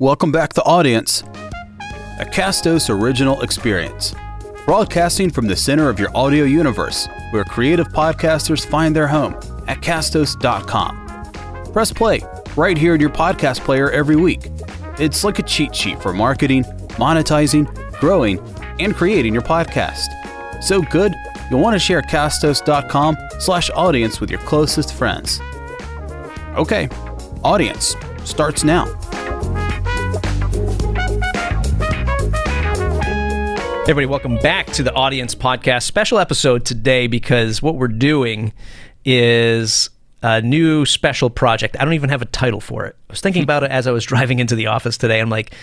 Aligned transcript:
Welcome 0.00 0.32
back 0.32 0.54
to 0.54 0.62
audience. 0.62 1.20
A 2.20 2.24
Castos 2.24 2.88
original 2.88 3.42
experience. 3.42 4.14
Broadcasting 4.64 5.28
from 5.28 5.46
the 5.46 5.54
center 5.54 5.90
of 5.90 6.00
your 6.00 6.08
audio 6.16 6.44
universe, 6.44 7.06
where 7.32 7.44
creative 7.44 7.86
podcasters 7.88 8.64
find 8.64 8.96
their 8.96 9.06
home 9.06 9.34
at 9.68 9.82
castos.com. 9.82 11.72
Press 11.74 11.92
play 11.92 12.22
right 12.56 12.78
here 12.78 12.94
in 12.94 13.00
your 13.02 13.10
podcast 13.10 13.62
player 13.62 13.90
every 13.90 14.16
week. 14.16 14.40
It's 14.98 15.22
like 15.22 15.38
a 15.38 15.42
cheat 15.42 15.74
sheet 15.74 16.00
for 16.00 16.14
marketing, 16.14 16.64
monetizing, 16.92 17.68
growing, 18.00 18.38
and 18.78 18.94
creating 18.94 19.34
your 19.34 19.42
podcast. 19.42 20.06
So 20.62 20.80
good, 20.80 21.14
you'll 21.50 21.60
want 21.60 21.74
to 21.74 21.78
share 21.78 22.00
castos.com 22.00 23.18
slash 23.38 23.68
audience 23.74 24.18
with 24.18 24.30
your 24.30 24.40
closest 24.40 24.94
friends. 24.94 25.42
Okay, 26.56 26.88
audience 27.44 27.96
starts 28.24 28.64
now. 28.64 28.86
Everybody, 33.90 34.06
welcome 34.06 34.36
back 34.36 34.68
to 34.68 34.84
the 34.84 34.94
Audience 34.94 35.34
Podcast. 35.34 35.82
Special 35.82 36.20
episode 36.20 36.64
today 36.64 37.08
because 37.08 37.60
what 37.60 37.74
we're 37.74 37.88
doing 37.88 38.52
is 39.04 39.90
a 40.22 40.40
new 40.40 40.86
special 40.86 41.28
project. 41.28 41.76
I 41.76 41.84
don't 41.84 41.94
even 41.94 42.08
have 42.08 42.22
a 42.22 42.26
title 42.26 42.60
for 42.60 42.86
it. 42.86 42.94
I 43.08 43.12
was 43.12 43.20
thinking 43.20 43.42
about 43.42 43.64
it 43.64 43.72
as 43.72 43.88
I 43.88 43.90
was 43.90 44.04
driving 44.04 44.38
into 44.38 44.54
the 44.54 44.68
office 44.68 44.96
today. 44.96 45.18
I'm 45.18 45.28
like, 45.28 45.56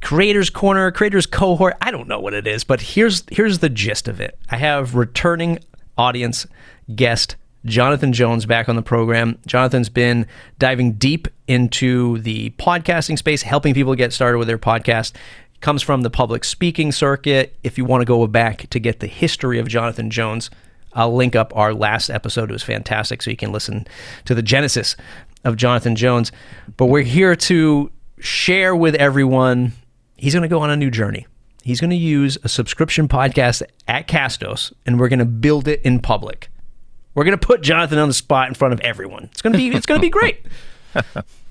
Creators 0.00 0.48
Corner, 0.48 0.92
Creators 0.92 1.26
Cohort. 1.26 1.74
I 1.80 1.90
don't 1.90 2.06
know 2.06 2.20
what 2.20 2.34
it 2.34 2.46
is, 2.46 2.62
but 2.62 2.80
here's 2.80 3.24
here's 3.32 3.58
the 3.58 3.68
gist 3.68 4.06
of 4.06 4.20
it. 4.20 4.38
I 4.48 4.58
have 4.58 4.94
returning 4.94 5.58
audience 5.98 6.46
guest 6.94 7.34
Jonathan 7.64 8.12
Jones 8.12 8.46
back 8.46 8.68
on 8.68 8.76
the 8.76 8.82
program. 8.82 9.40
Jonathan's 9.44 9.88
been 9.88 10.28
diving 10.60 10.92
deep 10.92 11.26
into 11.48 12.18
the 12.18 12.50
podcasting 12.50 13.18
space, 13.18 13.42
helping 13.42 13.74
people 13.74 13.96
get 13.96 14.12
started 14.12 14.38
with 14.38 14.46
their 14.46 14.56
podcast 14.56 15.14
comes 15.60 15.82
from 15.82 16.02
the 16.02 16.10
public 16.10 16.44
speaking 16.44 16.92
circuit. 16.92 17.56
If 17.62 17.78
you 17.78 17.84
want 17.84 18.02
to 18.02 18.04
go 18.04 18.26
back 18.26 18.68
to 18.70 18.78
get 18.78 19.00
the 19.00 19.06
history 19.06 19.58
of 19.58 19.68
Jonathan 19.68 20.10
Jones, 20.10 20.50
I'll 20.92 21.14
link 21.14 21.36
up 21.36 21.54
our 21.56 21.74
last 21.74 22.10
episode. 22.10 22.50
It 22.50 22.54
was 22.54 22.62
fantastic, 22.62 23.22
so 23.22 23.30
you 23.30 23.36
can 23.36 23.52
listen 23.52 23.86
to 24.24 24.34
the 24.34 24.42
genesis 24.42 24.96
of 25.44 25.56
Jonathan 25.56 25.94
Jones. 25.94 26.32
But 26.76 26.86
we're 26.86 27.02
here 27.02 27.36
to 27.36 27.90
share 28.18 28.74
with 28.74 28.94
everyone. 28.94 29.72
He's 30.16 30.34
going 30.34 30.42
to 30.42 30.48
go 30.48 30.60
on 30.60 30.70
a 30.70 30.76
new 30.76 30.90
journey. 30.90 31.26
He's 31.62 31.80
going 31.80 31.90
to 31.90 31.96
use 31.96 32.38
a 32.44 32.48
subscription 32.48 33.08
podcast 33.08 33.62
at 33.88 34.06
Castos, 34.08 34.72
and 34.86 34.98
we're 35.00 35.08
going 35.08 35.18
to 35.18 35.24
build 35.24 35.68
it 35.68 35.82
in 35.82 36.00
public. 36.00 36.48
We're 37.14 37.24
going 37.24 37.38
to 37.38 37.46
put 37.46 37.62
Jonathan 37.62 37.98
on 37.98 38.08
the 38.08 38.14
spot 38.14 38.48
in 38.48 38.54
front 38.54 38.72
of 38.72 38.80
everyone. 38.80 39.24
It's 39.32 39.42
going 39.42 39.52
to 39.52 39.58
be 39.58 39.68
it's 39.68 39.86
going 39.86 40.00
to 40.00 40.04
be 40.04 40.10
great. 40.10 40.46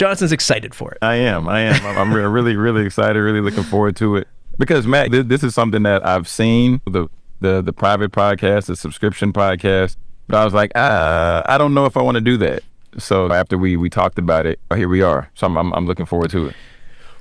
Jonathan's 0.00 0.32
excited 0.32 0.74
for 0.74 0.92
it. 0.92 0.98
I 1.02 1.16
am. 1.16 1.46
I 1.46 1.60
am. 1.60 1.98
I'm 1.98 2.14
really, 2.14 2.56
really 2.56 2.86
excited. 2.86 3.20
Really 3.20 3.42
looking 3.42 3.64
forward 3.64 3.96
to 3.96 4.16
it 4.16 4.28
because 4.56 4.86
Matt, 4.86 5.10
this 5.10 5.44
is 5.44 5.54
something 5.54 5.82
that 5.82 6.06
I've 6.06 6.26
seen 6.26 6.80
the 6.86 7.08
the 7.42 7.60
the 7.60 7.74
private 7.74 8.10
podcast, 8.10 8.64
the 8.64 8.76
subscription 8.76 9.30
podcast, 9.30 9.96
but 10.26 10.38
I 10.38 10.44
was 10.46 10.54
like, 10.54 10.72
ah, 10.74 11.42
I 11.44 11.58
don't 11.58 11.74
know 11.74 11.84
if 11.84 11.98
I 11.98 12.02
want 12.02 12.14
to 12.14 12.22
do 12.22 12.38
that. 12.38 12.62
So 12.96 13.30
after 13.30 13.58
we 13.58 13.76
we 13.76 13.90
talked 13.90 14.18
about 14.18 14.46
it, 14.46 14.58
here 14.74 14.88
we 14.88 15.02
are. 15.02 15.30
So 15.34 15.46
I'm, 15.46 15.58
I'm, 15.58 15.70
I'm 15.74 15.86
looking 15.86 16.06
forward 16.06 16.30
to 16.30 16.46
it 16.46 16.56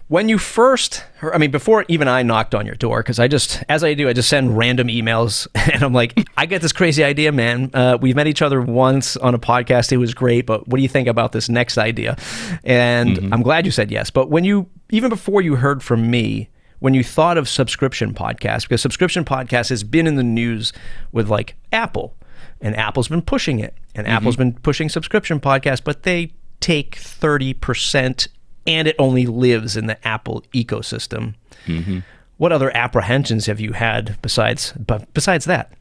when 0.10 0.28
you 0.28 0.38
first 0.38 1.06
i 1.22 1.38
mean 1.38 1.52
before 1.52 1.86
even 1.88 2.08
i 2.08 2.22
knocked 2.22 2.54
on 2.54 2.66
your 2.66 2.76
door 2.76 3.02
because 3.02 3.20
i 3.20 3.28
just 3.28 3.64
as 3.70 3.84
i 3.84 3.94
do 3.94 4.10
i 4.10 4.14
just 4.14 4.28
send 4.28 4.58
random 4.58 4.88
emails 4.88 5.48
and 5.74 5.82
i'm 5.82 5.94
like 5.94 6.20
i 6.36 6.46
get 6.46 6.62
this 6.62 6.74
crazy 6.74 7.04
idea 7.04 7.32
man 7.32 7.72
uh, 7.74 7.98
we've 8.02 8.16
met 8.16 8.28
each 8.28 8.42
other 8.42 8.62
once 8.62 9.16
on 9.18 9.34
a 9.34 9.40
podcast 9.40 9.92
it 9.92 9.98
was 9.98 10.14
great 10.14 10.46
but 10.46 10.68
what 10.68 10.78
do 10.78 10.84
you 10.84 10.90
think 10.90 11.08
about 11.08 11.32
this 11.32 11.48
next 11.48 11.78
idea 11.78 12.18
and 12.66 13.18
mm-hmm. 13.18 13.34
i'm 13.34 13.42
glad 13.42 13.66
you 13.66 13.72
said 13.72 13.90
yes 13.90 14.10
but 14.10 14.30
when 14.30 14.44
you 14.44 14.68
even 14.90 15.10
before 15.10 15.42
you 15.42 15.56
heard 15.56 15.82
from 15.82 16.12
me 16.12 16.50
when 16.80 16.94
you 16.94 17.04
thought 17.04 17.38
of 17.38 17.48
subscription 17.48 18.14
podcast 18.14 18.64
because 18.64 18.82
subscription 18.82 19.24
podcast 19.24 19.70
has 19.70 19.84
been 19.84 20.08
in 20.08 20.16
the 20.16 20.24
news 20.24 20.74
with 21.12 21.30
like 21.30 21.56
apple 21.72 22.16
and 22.62 22.76
apple's 22.76 23.08
been 23.08 23.22
pushing 23.22 23.60
it 23.60 23.76
and 23.96 24.06
mm-hmm. 24.06 24.16
apple's 24.16 24.36
been 24.36 24.54
pushing 24.54 24.90
subscription 24.90 25.40
podcast 25.40 25.84
but 25.84 26.04
they 26.04 26.32
take 26.60 26.98
30% 26.98 28.28
and 28.68 28.88
it 28.88 28.96
only 29.00 29.26
lives 29.26 29.76
in 29.76 29.88
the 29.88 30.08
Apple 30.08 30.44
ecosystem. 30.54 31.36
Mm-hmm. 31.66 32.00
What 32.38 32.52
other 32.52 32.76
apprehensions 32.76 33.48
have 33.48 33.60
you 33.60 33.74
had 33.74 34.18
besides 34.22 34.74
besides 35.14 35.46
that? 35.46 35.74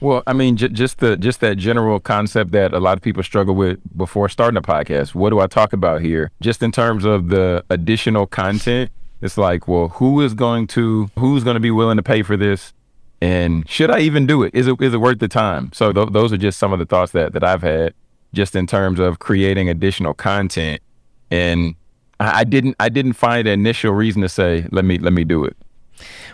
Well, 0.00 0.22
I 0.26 0.34
mean, 0.34 0.56
j- 0.56 0.68
just 0.68 0.98
the 0.98 1.16
just 1.16 1.40
that 1.40 1.56
general 1.56 1.98
concept 1.98 2.50
that 2.52 2.74
a 2.74 2.78
lot 2.78 2.98
of 2.98 3.02
people 3.02 3.22
struggle 3.22 3.54
with 3.54 3.78
before 3.96 4.28
starting 4.28 4.58
a 4.58 4.62
podcast. 4.62 5.14
What 5.14 5.30
do 5.30 5.40
I 5.40 5.46
talk 5.46 5.72
about 5.72 6.02
here? 6.02 6.30
Just 6.42 6.62
in 6.62 6.72
terms 6.72 7.06
of 7.06 7.28
the 7.28 7.64
additional 7.70 8.26
content, 8.26 8.90
it's 9.22 9.38
like, 9.38 9.66
well, 9.66 9.88
who 9.88 10.20
is 10.20 10.34
going 10.34 10.66
to 10.68 11.10
who's 11.18 11.42
going 11.42 11.54
to 11.54 11.60
be 11.60 11.70
willing 11.70 11.96
to 11.96 12.02
pay 12.02 12.22
for 12.22 12.36
this? 12.36 12.74
And 13.22 13.66
should 13.66 13.90
I 13.90 14.00
even 14.00 14.26
do 14.26 14.42
it? 14.42 14.54
Is 14.54 14.66
it 14.66 14.78
is 14.82 14.92
it 14.92 14.98
worth 14.98 15.20
the 15.20 15.28
time? 15.28 15.70
So 15.72 15.92
th- 15.92 16.10
those 16.10 16.34
are 16.34 16.36
just 16.36 16.58
some 16.58 16.74
of 16.74 16.78
the 16.78 16.84
thoughts 16.84 17.12
that 17.12 17.32
that 17.32 17.42
I've 17.42 17.62
had, 17.62 17.94
just 18.34 18.54
in 18.54 18.66
terms 18.66 19.00
of 19.00 19.20
creating 19.20 19.70
additional 19.70 20.12
content 20.12 20.82
and 21.30 21.76
I 22.20 22.44
didn't 22.44 22.76
I 22.78 22.88
didn't 22.88 23.14
find 23.14 23.46
an 23.46 23.54
initial 23.54 23.92
reason 23.92 24.22
to 24.22 24.28
say 24.28 24.66
let 24.70 24.84
me 24.84 24.98
let 24.98 25.12
me 25.12 25.24
do 25.24 25.44
it. 25.44 25.56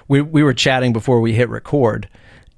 We 0.09 0.21
we 0.21 0.43
were 0.43 0.55
chatting 0.55 0.93
before 0.93 1.21
we 1.21 1.33
hit 1.33 1.49
record 1.49 2.09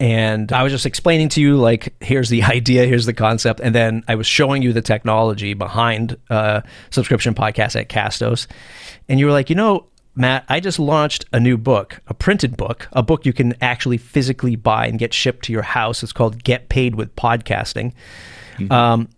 and 0.00 0.53
I 0.53 0.62
was 0.62 0.72
just 0.72 0.87
explaining 0.87 1.28
to 1.31 1.41
you 1.41 1.56
like 1.56 1.94
here's 2.00 2.28
the 2.28 2.43
idea, 2.43 2.87
here's 2.87 3.06
the 3.06 3.12
concept 3.12 3.61
and 3.61 3.75
then 3.75 4.03
I 4.09 4.15
was 4.15 4.27
showing 4.27 4.62
you 4.62 4.72
the 4.72 4.82
technology 4.82 5.55
behind 5.55 6.16
uh, 6.31 6.62
subscription 6.91 7.34
podcast 7.34 7.78
at 7.81 7.88
Castos 7.88 8.47
and 9.09 9.21
you 9.21 9.27
were 9.27 9.32
like, 9.32 9.50
"You 9.50 9.56
know, 9.56 9.87
Matt, 10.15 10.44
I 10.49 10.61
just 10.61 10.78
launched 10.78 11.25
a 11.32 11.41
new 11.41 11.56
book, 11.56 12.00
a 12.09 12.15
printed 12.15 12.56
book, 12.56 12.88
a 12.93 13.03
book 13.03 13.27
you 13.27 13.32
can 13.32 13.55
actually 13.61 13.99
physically 13.99 14.56
buy 14.56 14.87
and 14.87 14.99
get 14.99 15.15
shipped 15.15 15.44
to 15.47 15.53
your 15.53 15.62
house. 15.62 16.03
It's 16.03 16.12
called 16.12 16.43
Get 16.43 16.69
Paid 16.69 16.94
with 16.94 17.15
Podcasting." 17.16 17.93
Mm-hmm. 18.59 18.72
Um, 18.72 19.09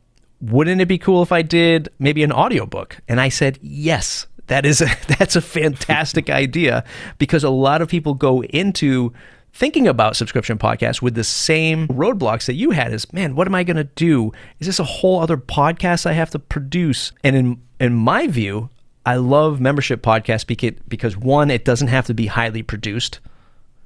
wouldn't 0.50 0.80
it 0.80 0.86
be 0.86 0.98
cool 0.98 1.22
if 1.22 1.32
I 1.32 1.42
did 1.42 1.88
maybe 1.98 2.22
an 2.22 2.32
audiobook? 2.32 2.98
And 3.08 3.20
I 3.20 3.28
said, 3.28 3.58
yes, 3.62 4.26
that 4.46 4.66
is 4.66 4.80
a, 4.80 4.88
that's 5.18 5.36
a 5.36 5.40
fantastic 5.40 6.30
idea 6.30 6.84
because 7.18 7.44
a 7.44 7.50
lot 7.50 7.82
of 7.82 7.88
people 7.88 8.14
go 8.14 8.42
into 8.44 9.12
thinking 9.52 9.86
about 9.86 10.16
subscription 10.16 10.58
podcasts 10.58 11.00
with 11.00 11.14
the 11.14 11.24
same 11.24 11.86
roadblocks 11.88 12.46
that 12.46 12.54
you 12.54 12.72
had 12.72 12.92
is 12.92 13.10
man 13.12 13.36
what 13.36 13.46
am 13.46 13.54
i 13.54 13.62
going 13.62 13.76
to 13.76 13.84
do? 13.84 14.32
Is 14.58 14.66
this 14.66 14.80
a 14.80 14.84
whole 14.84 15.20
other 15.20 15.36
podcast 15.36 16.06
i 16.06 16.12
have 16.12 16.30
to 16.30 16.38
produce? 16.38 17.12
And 17.22 17.36
in 17.36 17.62
in 17.78 17.94
my 17.94 18.26
view 18.26 18.68
i 19.06 19.16
love 19.16 19.60
membership 19.60 20.02
podcasts 20.02 20.46
because 20.46 20.72
because 20.88 21.16
one 21.16 21.50
it 21.50 21.64
doesn't 21.64 21.88
have 21.88 22.06
to 22.06 22.14
be 22.14 22.26
highly 22.26 22.62
produced 22.62 23.20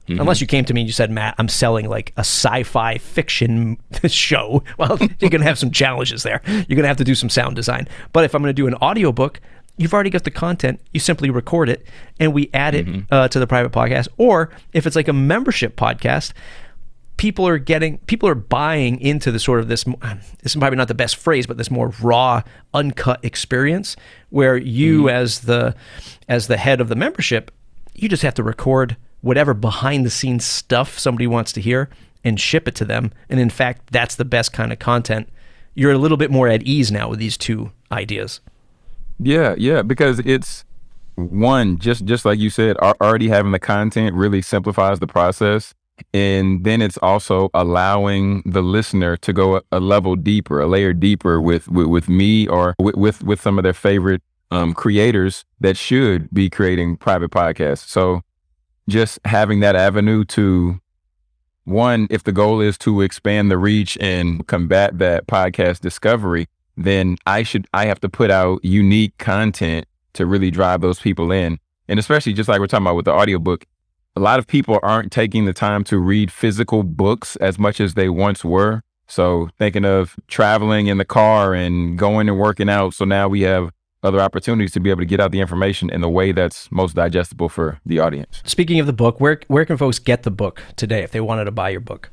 Mm-hmm. 0.09 0.21
Unless 0.21 0.41
you 0.41 0.47
came 0.47 0.65
to 0.65 0.75
me 0.75 0.81
and 0.81 0.89
you 0.89 0.93
said, 0.93 1.11
Matt, 1.11 1.35
I'm 1.39 1.49
selling 1.49 1.89
like 1.89 2.13
a 2.17 2.21
sci 2.21 2.63
fi 2.63 2.99
fiction 2.99 3.79
show. 4.07 4.63
Well, 4.79 4.97
you're 5.19 5.31
going 5.31 5.41
to 5.41 5.47
have 5.47 5.59
some 5.59 5.73
challenges 5.73 6.23
there. 6.23 6.41
You're 6.47 6.65
going 6.65 6.83
to 6.83 6.89
have 6.89 6.99
to 6.99 7.05
do 7.05 7.17
some 7.17 7.29
sound 7.29 7.57
design. 7.57 7.89
But 8.13 8.25
if 8.25 8.35
I'm 8.35 8.43
going 8.43 8.51
to 8.51 8.55
do 8.55 8.69
an 8.69 8.75
audiobook, 8.77 9.41
you've 9.77 9.93
already 9.93 10.11
got 10.11 10.23
the 10.23 10.31
content. 10.31 10.81
You 10.93 11.01
simply 11.01 11.31
record 11.31 11.69
it 11.69 11.85
and 12.21 12.33
we 12.33 12.49
add 12.55 12.77
it 12.77 12.87
mm-hmm. 12.87 13.13
uh, 13.13 13.27
to 13.29 13.41
the 13.41 13.47
private 13.47 13.73
podcast. 13.73 14.07
Or 14.17 14.51
if 14.73 14.87
it's 14.87 14.95
like 14.95 15.09
a 15.09 15.13
membership 15.13 15.75
podcast, 15.75 16.33
people 17.17 17.47
are 17.47 17.59
getting 17.59 17.99
people 18.07 18.29
are 18.29 18.35
buying 18.35 19.01
into 19.01 19.31
the 19.31 19.39
sort 19.39 19.61
of 19.61 19.69
this 19.69 19.85
this 20.43 20.55
is 20.55 20.57
probably 20.57 20.77
not 20.77 20.89
the 20.89 20.95
best 20.95 21.17
phrase 21.17 21.47
but 21.47 21.59
this 21.59 21.71
more 21.71 21.93
raw 22.01 22.41
uncut 22.73 23.23
experience 23.23 23.97
where 24.31 24.57
you 24.57 25.05
mm. 25.05 25.13
as 25.13 25.41
the 25.41 25.75
as 26.29 26.47
the 26.47 26.57
head 26.57 26.81
of 26.81 26.89
the 26.89 26.95
membership 26.95 27.51
you 27.95 28.09
just 28.09 28.23
have 28.23 28.35
to 28.35 28.43
record 28.43 28.97
whatever 29.21 29.55
behind 29.55 30.07
the 30.07 30.11
scenes 30.11 30.45
stuff 30.45 30.99
somebody 30.99 31.27
wants 31.27 31.53
to 31.53 31.61
hear 31.61 31.89
and 32.25 32.41
ship 32.41 32.69
it 32.69 32.75
to 32.77 32.85
them. 32.85 33.13
And 33.29 33.41
in 33.41 33.51
fact, 33.51 33.93
that's 33.93 34.17
the 34.17 34.25
best 34.25 34.53
kind 34.53 34.73
of 34.73 34.79
content. 34.79 35.29
You're 35.75 35.93
a 35.93 35.99
little 35.99 36.17
bit 36.17 36.31
more 36.31 36.49
at 36.49 36.63
ease 36.63 36.91
now 36.91 37.09
with 37.09 37.19
these 37.19 37.37
two 37.37 37.73
ideas. 37.93 38.41
Yeah, 39.19 39.55
yeah, 39.59 39.83
because 39.83 40.21
it's 40.21 40.65
one 41.17 41.79
just 41.79 42.05
just 42.05 42.25
like 42.25 42.39
you 42.39 42.51
said, 42.51 42.77
already 42.79 43.29
having 43.29 43.53
the 43.53 43.59
content 43.59 44.15
really 44.15 44.43
simplifies 44.43 45.01
the 45.01 45.07
process. 45.07 45.75
And 46.15 46.63
then 46.63 46.81
it's 46.81 46.99
also 46.99 47.51
allowing 47.55 48.43
the 48.47 48.63
listener 48.63 49.17
to 49.17 49.33
go 49.33 49.61
a, 49.73 49.81
level 49.81 50.15
deeper, 50.15 50.61
a 50.61 50.69
layer 50.69 50.93
deeper 50.93 51.41
with 51.41 51.69
with, 51.69 51.87
with 51.87 52.09
me 52.09 52.47
or 52.47 52.77
with, 52.79 52.95
with, 52.95 53.25
with 53.25 53.41
some 53.41 53.59
of 53.59 53.65
their 53.65 53.73
favorite 53.73 54.23
um, 54.53 54.75
creators 54.75 55.45
that 55.61 55.77
should 55.77 56.31
be 56.33 56.49
creating 56.49 56.97
private 56.97 57.33
podcasts. 57.33 57.89
So 57.89 58.23
just 58.89 59.21
having 59.25 59.61
that 59.61 59.77
avenue 59.77 60.25
to 60.25 60.81
one, 61.65 62.07
if 62.11 62.25
the 62.25 62.33
goal 62.33 62.61
is 62.61 62.79
to 62.79 63.03
expand 63.03 63.51
the 63.51 63.59
reach 63.59 63.99
and 64.01 64.47
combat 64.47 64.99
that 64.99 65.27
podcast 65.27 65.81
discovery, 65.81 66.47
then 66.77 67.19
I 67.27 67.43
should 67.43 67.67
I 67.75 67.87
have 67.87 68.01
to 68.01 68.09
put 68.09 68.31
out 68.31 68.65
unique 68.65 69.17
content 69.19 69.87
to 70.15 70.25
really 70.25 70.51
drive 70.51 70.81
those 70.81 70.99
people 70.99 71.31
in. 71.31 71.59
And 71.87 71.99
especially 71.99 72.33
just 72.33 72.49
like 72.49 72.61
we're 72.61 72.67
talking 72.67 72.87
about 72.87 72.97
with 72.97 73.05
the 73.05 73.13
audiobook, 73.13 73.67
a 74.17 74.21
lot 74.21 74.39
of 74.39 74.47
people 74.47 74.81
aren't 74.83 75.13
taking 75.13 75.45
the 75.45 75.53
time 75.53 75.85
to 75.85 75.99
read 75.99 76.33
physical 76.33 76.83
books 76.83 77.37
as 77.37 77.59
much 77.59 77.81
as 77.81 77.95
they 77.95 78.09
once 78.09 78.45
were. 78.45 78.83
So 79.07 79.49
thinking 79.59 79.85
of 79.85 80.17
traveling 80.27 80.87
in 80.87 80.99
the 80.99 81.05
car 81.05 81.55
and 81.55 81.99
going 81.99 82.29
and 82.29 82.39
working 82.39 82.69
out. 82.69 82.95
So 82.95 83.05
now 83.05 83.29
we 83.29 83.43
have 83.43 83.71
other 84.03 84.21
opportunities 84.21 84.73
to 84.73 84.81
be 84.81 84.91
able 84.91 85.01
to 85.01 85.07
get 85.07 85.21
out 85.21 85.31
the 85.33 85.41
information 85.41 85.91
in 85.91 86.01
the 86.01 86.09
way 86.09 86.33
that's 86.33 86.71
most 86.71 86.95
digestible 86.95 87.49
for 87.49 87.81
the 87.85 87.99
audience. 87.99 88.43
Speaking 88.45 88.79
of 88.81 88.87
the 88.87 88.93
book, 88.93 89.21
where 89.21 89.41
where 89.49 89.65
can 89.65 89.77
folks 89.77 89.99
get 89.99 90.23
the 90.23 90.31
book 90.31 90.63
today 90.77 91.03
if 91.03 91.11
they 91.11 91.21
wanted 91.21 91.47
to 91.47 91.51
buy 91.51 91.71
your 91.71 91.81
book? 91.81 92.11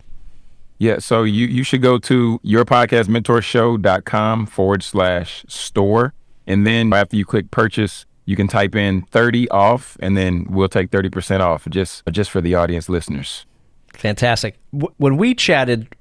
Yeah, 0.77 0.99
so 0.99 1.23
you 1.23 1.47
you 1.47 1.63
should 1.63 1.81
go 1.81 1.97
to 1.99 2.39
yourpodcastmentorshow.com 2.43 4.45
forward 4.47 4.83
slash 4.83 5.45
store. 5.47 6.13
And 6.47 6.67
then 6.67 6.93
after 6.93 7.15
you 7.15 7.25
click 7.25 7.49
purchase, 7.49 8.05
you 8.25 8.35
can 8.35 8.47
type 8.47 8.75
in 8.75 9.01
30 9.03 9.49
off 9.49 9.97
and 9.99 10.15
then 10.17 10.45
we'll 10.49 10.69
take 10.69 10.91
30% 10.91 11.39
off 11.39 11.67
just 11.69 12.03
just 12.11 12.29
for 12.29 12.41
the 12.41 12.55
audience 12.55 12.89
listeners. 12.89 13.45
Fantastic. 13.93 14.57
W- 14.73 14.93
when 14.97 15.17
we 15.17 15.33
chatted 15.33 15.95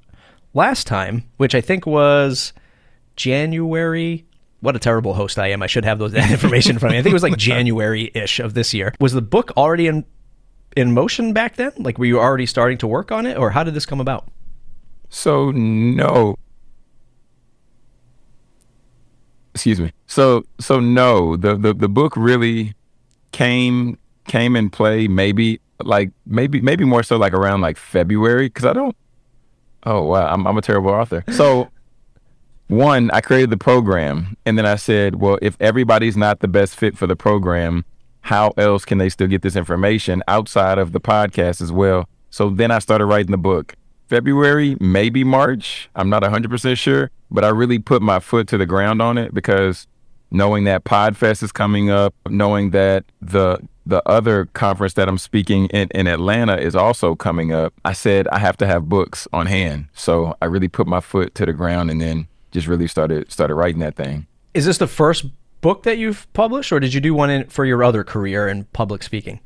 last 0.54 0.86
time, 0.86 1.24
which 1.36 1.54
I 1.54 1.60
think 1.60 1.86
was 1.86 2.52
January. 3.16 4.24
What 4.64 4.74
a 4.74 4.78
terrible 4.78 5.12
host 5.12 5.38
I 5.38 5.48
am. 5.48 5.62
I 5.62 5.66
should 5.66 5.84
have 5.84 5.98
those 5.98 6.12
that 6.12 6.30
information 6.36 6.78
from 6.78 6.92
me. 6.92 6.98
I 6.98 7.02
think 7.02 7.10
it 7.10 7.12
was 7.12 7.22
like 7.22 7.36
January 7.36 8.10
ish 8.14 8.40
of 8.40 8.54
this 8.54 8.72
year. 8.72 8.94
Was 8.98 9.12
the 9.12 9.20
book 9.20 9.52
already 9.58 9.88
in 9.88 10.06
in 10.74 10.94
motion 10.94 11.34
back 11.34 11.56
then? 11.56 11.72
Like 11.76 11.98
were 11.98 12.06
you 12.06 12.18
already 12.18 12.46
starting 12.46 12.78
to 12.78 12.86
work 12.86 13.12
on 13.12 13.26
it 13.26 13.36
or 13.36 13.50
how 13.50 13.62
did 13.62 13.74
this 13.74 13.84
come 13.84 14.00
about? 14.00 14.26
So 15.10 15.50
no. 15.50 16.36
Excuse 19.54 19.80
me. 19.80 19.92
So 20.06 20.44
so 20.58 20.80
no, 20.80 21.36
the 21.36 21.56
the, 21.56 21.74
the 21.74 21.88
book 21.88 22.16
really 22.16 22.72
came 23.32 23.98
came 24.26 24.56
in 24.56 24.70
play 24.70 25.08
maybe 25.08 25.60
like 25.82 26.10
maybe 26.24 26.62
maybe 26.62 26.84
more 26.84 27.02
so 27.02 27.18
like 27.18 27.34
around 27.34 27.60
like 27.60 27.76
February 27.76 28.48
cuz 28.48 28.64
I 28.64 28.72
don't 28.72 28.96
Oh 29.84 30.04
wow, 30.04 30.32
I'm 30.32 30.46
I'm 30.46 30.56
a 30.56 30.62
terrible 30.62 30.90
author. 30.90 31.22
So 31.32 31.68
one, 32.68 33.10
I 33.10 33.20
created 33.20 33.50
the 33.50 33.56
program 33.56 34.36
and 34.46 34.56
then 34.56 34.66
I 34.66 34.76
said, 34.76 35.16
well, 35.16 35.38
if 35.42 35.56
everybody's 35.60 36.16
not 36.16 36.40
the 36.40 36.48
best 36.48 36.76
fit 36.76 36.96
for 36.96 37.06
the 37.06 37.16
program, 37.16 37.84
how 38.22 38.54
else 38.56 38.84
can 38.84 38.98
they 38.98 39.10
still 39.10 39.26
get 39.26 39.42
this 39.42 39.56
information 39.56 40.22
outside 40.28 40.78
of 40.78 40.92
the 40.92 41.00
podcast 41.00 41.60
as 41.60 41.70
well? 41.70 42.08
So 42.30 42.48
then 42.48 42.70
I 42.70 42.78
started 42.78 43.06
writing 43.06 43.30
the 43.30 43.38
book. 43.38 43.74
February, 44.08 44.76
maybe 44.80 45.24
March. 45.24 45.88
I'm 45.94 46.08
not 46.08 46.22
100% 46.22 46.78
sure, 46.78 47.10
but 47.30 47.44
I 47.44 47.48
really 47.48 47.78
put 47.78 48.02
my 48.02 48.20
foot 48.20 48.48
to 48.48 48.58
the 48.58 48.66
ground 48.66 49.02
on 49.02 49.18
it 49.18 49.34
because 49.34 49.86
knowing 50.30 50.64
that 50.64 50.84
Podfest 50.84 51.42
is 51.42 51.52
coming 51.52 51.90
up, 51.90 52.14
knowing 52.28 52.70
that 52.70 53.04
the 53.20 53.58
the 53.86 54.02
other 54.08 54.46
conference 54.46 54.94
that 54.94 55.08
I'm 55.08 55.18
speaking 55.18 55.66
in, 55.66 55.88
in 55.94 56.06
Atlanta 56.06 56.56
is 56.56 56.74
also 56.74 57.14
coming 57.14 57.52
up, 57.52 57.74
I 57.84 57.92
said 57.92 58.26
I 58.28 58.38
have 58.38 58.56
to 58.58 58.66
have 58.66 58.88
books 58.88 59.28
on 59.30 59.44
hand. 59.44 59.88
So 59.92 60.34
I 60.40 60.46
really 60.46 60.68
put 60.68 60.86
my 60.86 61.00
foot 61.00 61.34
to 61.34 61.44
the 61.44 61.52
ground 61.52 61.90
and 61.90 62.00
then 62.00 62.26
just 62.54 62.66
really 62.66 62.86
started 62.86 63.30
started 63.30 63.56
writing 63.56 63.80
that 63.80 63.96
thing. 63.96 64.26
Is 64.54 64.64
this 64.64 64.78
the 64.78 64.86
first 64.86 65.26
book 65.60 65.82
that 65.82 65.98
you've 65.98 66.32
published 66.32 66.72
or 66.72 66.80
did 66.80 66.94
you 66.94 67.00
do 67.00 67.12
one 67.12 67.28
in, 67.28 67.46
for 67.48 67.64
your 67.64 67.82
other 67.84 68.04
career 68.04 68.48
in 68.48 68.64
public 68.66 69.02
speaking? 69.02 69.40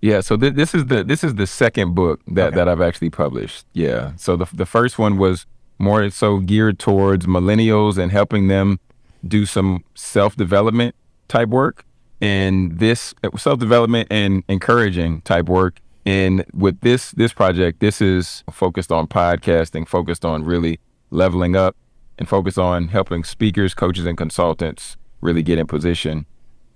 Yeah, 0.00 0.20
so 0.20 0.36
th- 0.36 0.52
this 0.52 0.74
is 0.74 0.86
the 0.86 1.02
this 1.02 1.24
is 1.24 1.34
the 1.36 1.46
second 1.46 1.94
book 1.94 2.20
that, 2.28 2.48
okay. 2.48 2.56
that 2.56 2.68
I've 2.68 2.82
actually 2.82 3.10
published. 3.10 3.64
Yeah, 3.72 4.12
so 4.16 4.36
the 4.36 4.46
the 4.52 4.66
first 4.66 4.98
one 4.98 5.16
was 5.16 5.46
more 5.78 6.10
so 6.10 6.38
geared 6.38 6.78
towards 6.78 7.26
millennials 7.26 7.96
and 7.96 8.12
helping 8.12 8.48
them 8.48 8.78
do 9.26 9.46
some 9.46 9.82
self 9.94 10.36
development 10.36 10.94
type 11.28 11.48
work, 11.48 11.86
and 12.20 12.78
this 12.78 13.14
self 13.38 13.58
development 13.58 14.08
and 14.10 14.44
encouraging 14.48 15.22
type 15.22 15.48
work. 15.48 15.80
And 16.04 16.44
with 16.52 16.80
this 16.80 17.12
this 17.12 17.32
project, 17.32 17.80
this 17.80 18.02
is 18.02 18.44
focused 18.52 18.92
on 18.92 19.06
podcasting, 19.06 19.88
focused 19.88 20.26
on 20.26 20.44
really 20.44 20.80
leveling 21.10 21.56
up, 21.56 21.76
and 22.18 22.28
focus 22.28 22.58
on 22.58 22.88
helping 22.88 23.24
speakers, 23.24 23.74
coaches, 23.74 24.06
and 24.06 24.16
consultants 24.16 24.96
really 25.20 25.42
get 25.42 25.58
in 25.58 25.66
position 25.66 26.26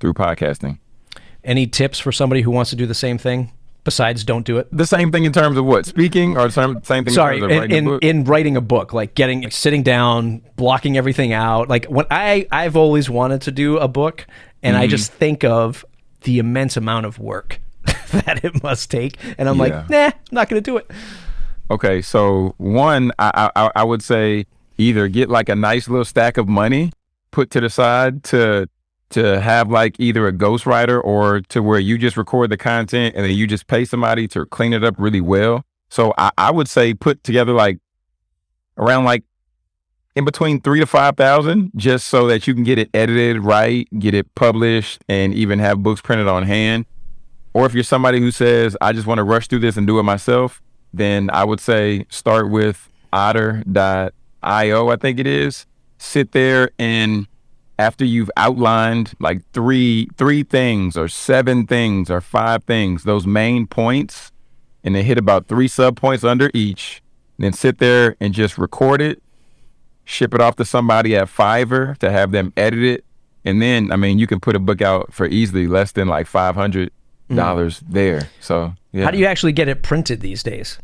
through 0.01 0.15
podcasting. 0.15 0.79
Any 1.45 1.67
tips 1.67 1.99
for 1.99 2.13
somebody 2.13 2.43
who 2.43 2.51
wants 2.51 2.71
to 2.71 2.77
do 2.77 2.87
the 2.87 2.95
same 2.95 3.19
thing? 3.19 3.53
Besides, 3.85 4.25
don't 4.25 4.45
do 4.45 4.59
it. 4.59 4.69
The 4.71 4.87
same 4.87 5.11
thing 5.11 5.25
in 5.25 5.33
terms 5.33 5.57
of 5.57 5.65
what 5.65 5.87
speaking, 5.87 6.37
or 6.37 6.51
same 6.51 6.83
same 6.83 7.05
thing. 7.05 7.15
Sorry, 7.15 7.39
in 7.39 7.51
in, 7.51 7.73
in, 7.73 7.99
in, 8.03 8.25
writing 8.25 8.57
a 8.57 8.61
book, 8.61 8.93
like 8.93 9.15
getting 9.15 9.43
like 9.43 9.53
sitting 9.53 9.83
down, 9.83 10.43
blocking 10.57 10.99
everything 10.99 11.33
out. 11.33 11.69
Like 11.69 11.87
when 11.87 12.05
I 12.11 12.47
I've 12.51 12.77
always 12.77 13.09
wanted 13.09 13.41
to 13.43 13.51
do 13.51 13.79
a 13.79 13.89
book, 13.89 14.27
and 14.63 14.75
mm-hmm. 14.75 14.83
I 14.83 14.87
just 14.89 15.13
think 15.13 15.43
of 15.43 15.87
the 16.23 16.39
immense 16.39 16.77
amount 16.77 17.07
of 17.07 17.19
work 17.19 17.61
that 18.11 18.45
it 18.45 18.63
must 18.63 18.91
take, 18.91 19.17
and 19.39 19.49
I'm 19.49 19.57
yeah. 19.57 19.63
like, 19.63 19.91
nah, 19.91 20.07
I'm 20.07 20.13
not 20.33 20.49
going 20.51 20.63
to 20.63 20.71
do 20.71 20.77
it. 20.77 20.91
Okay, 21.71 22.03
so 22.03 22.55
one, 22.59 23.13
I, 23.19 23.51
I 23.57 23.71
I 23.77 23.85
would 23.85 24.03
say 24.03 24.45
either 24.79 25.09
get 25.09 25.29
like 25.29 25.49
a 25.49 25.55
nice 25.55 25.89
little 25.89 26.05
stack 26.05 26.37
of 26.37 26.49
money 26.49 26.91
put 27.31 27.51
to 27.51 27.61
the 27.61 27.69
side 27.69 28.25
to 28.25 28.69
to 29.11 29.41
have 29.41 29.71
like 29.71 29.97
either 29.99 30.27
a 30.27 30.33
ghostwriter 30.33 31.03
or 31.03 31.41
to 31.41 31.63
where 31.63 31.79
you 31.79 31.97
just 31.97 32.17
record 32.17 32.51
the 32.51 32.57
content 32.57 33.15
and 33.17 33.25
then 33.25 33.33
you 33.33 33.47
just 33.47 33.67
pay 33.67 33.85
somebody 33.85 34.29
to 34.29 34.45
clean 34.47 34.73
it 34.73 34.85
up 34.85 34.95
really 34.99 35.21
well. 35.21 35.65
So 35.89 36.13
I, 36.19 36.31
I 36.37 36.51
would 36.51 36.69
say 36.69 36.93
put 36.93 37.25
together 37.25 37.53
like 37.53 37.79
around 38.77 39.05
like 39.05 39.25
in 40.15 40.25
between 40.25 40.61
three 40.61 40.81
to 40.81 40.87
five 40.87 41.17
thousand, 41.17 41.71
just 41.77 42.09
so 42.09 42.27
that 42.27 42.47
you 42.47 42.55
can 42.55 42.65
get 42.65 42.79
it 42.79 42.91
edited 42.93 43.43
right, 43.43 43.89
get 43.99 44.15
it 44.15 44.35
published, 44.35 45.03
and 45.09 45.33
even 45.33 45.59
have 45.59 45.83
books 45.83 46.01
printed 46.01 46.27
on 46.27 46.43
hand. 46.43 46.87
Or 47.55 47.67
if 47.67 47.75
you're 47.75 47.85
somebody 47.85 48.21
who 48.21 48.31
says, 48.31 48.77
I 48.81 48.93
just 48.93 49.07
want 49.07 49.19
to 49.19 49.25
rush 49.25 49.49
through 49.49 49.61
this 49.61 49.77
and 49.77 49.87
do 49.87 49.99
it 49.99 50.03
myself, 50.03 50.61
then 50.93 51.31
I 51.33 51.45
would 51.45 51.61
say 51.61 52.05
start 52.11 52.51
with 52.51 52.89
otter.io, 54.43 54.89
I 54.89 54.97
think 54.97 55.19
it 55.19 55.27
is. 55.27 55.67
Sit 55.99 56.33
there 56.33 56.71
and 56.79 57.27
after 57.79 58.05
you've 58.05 58.31
outlined 58.37 59.15
like 59.21 59.43
three 59.53 60.09
three 60.17 60.43
things 60.43 60.97
or 60.97 61.09
seven 61.09 61.67
things 61.67 62.11
or 62.11 62.21
five 62.21 62.65
things, 62.65 63.05
those 63.05 63.27
main 63.27 63.67
points, 63.67 64.33
and 64.83 64.95
then 64.95 65.05
hit 65.05 65.19
about 65.19 65.47
three 65.47 65.69
sub 65.69 65.97
points 65.97 66.25
under 66.25 66.51
each, 66.55 67.03
then 67.39 67.53
sit 67.53 67.79
there 67.79 68.17
and 68.21 68.35
just 68.35 68.59
record 68.59 69.01
it, 69.01 69.23
ship 70.05 70.35
it 70.35 70.41
off 70.41 70.57
to 70.57 70.65
somebody 70.65 71.17
at 71.17 71.29
Fiverr 71.29 71.97
to 71.99 72.11
have 72.11 72.33
them 72.33 72.53
edit 72.57 72.83
it, 72.83 73.05
and 73.45 73.63
then 73.63 73.93
I 73.93 73.97
mean 73.97 74.19
you 74.19 74.27
can 74.27 74.41
put 74.41 74.57
a 74.57 74.61
book 74.61 74.83
out 74.83 75.13
for 75.13 75.27
easily 75.27 75.67
less 75.67 75.93
than 75.93 76.09
like 76.09 76.27
five 76.27 76.55
hundred 76.55 76.91
dollars 77.33 77.81
mm. 77.81 77.93
there. 77.93 78.29
So 78.41 78.75
yeah. 78.93 79.05
How 79.05 79.11
do 79.11 79.19
you 79.19 79.27
actually 79.27 79.53
get 79.53 79.69
it 79.69 79.83
printed 79.83 80.21
these 80.21 80.43
days? 80.43 80.79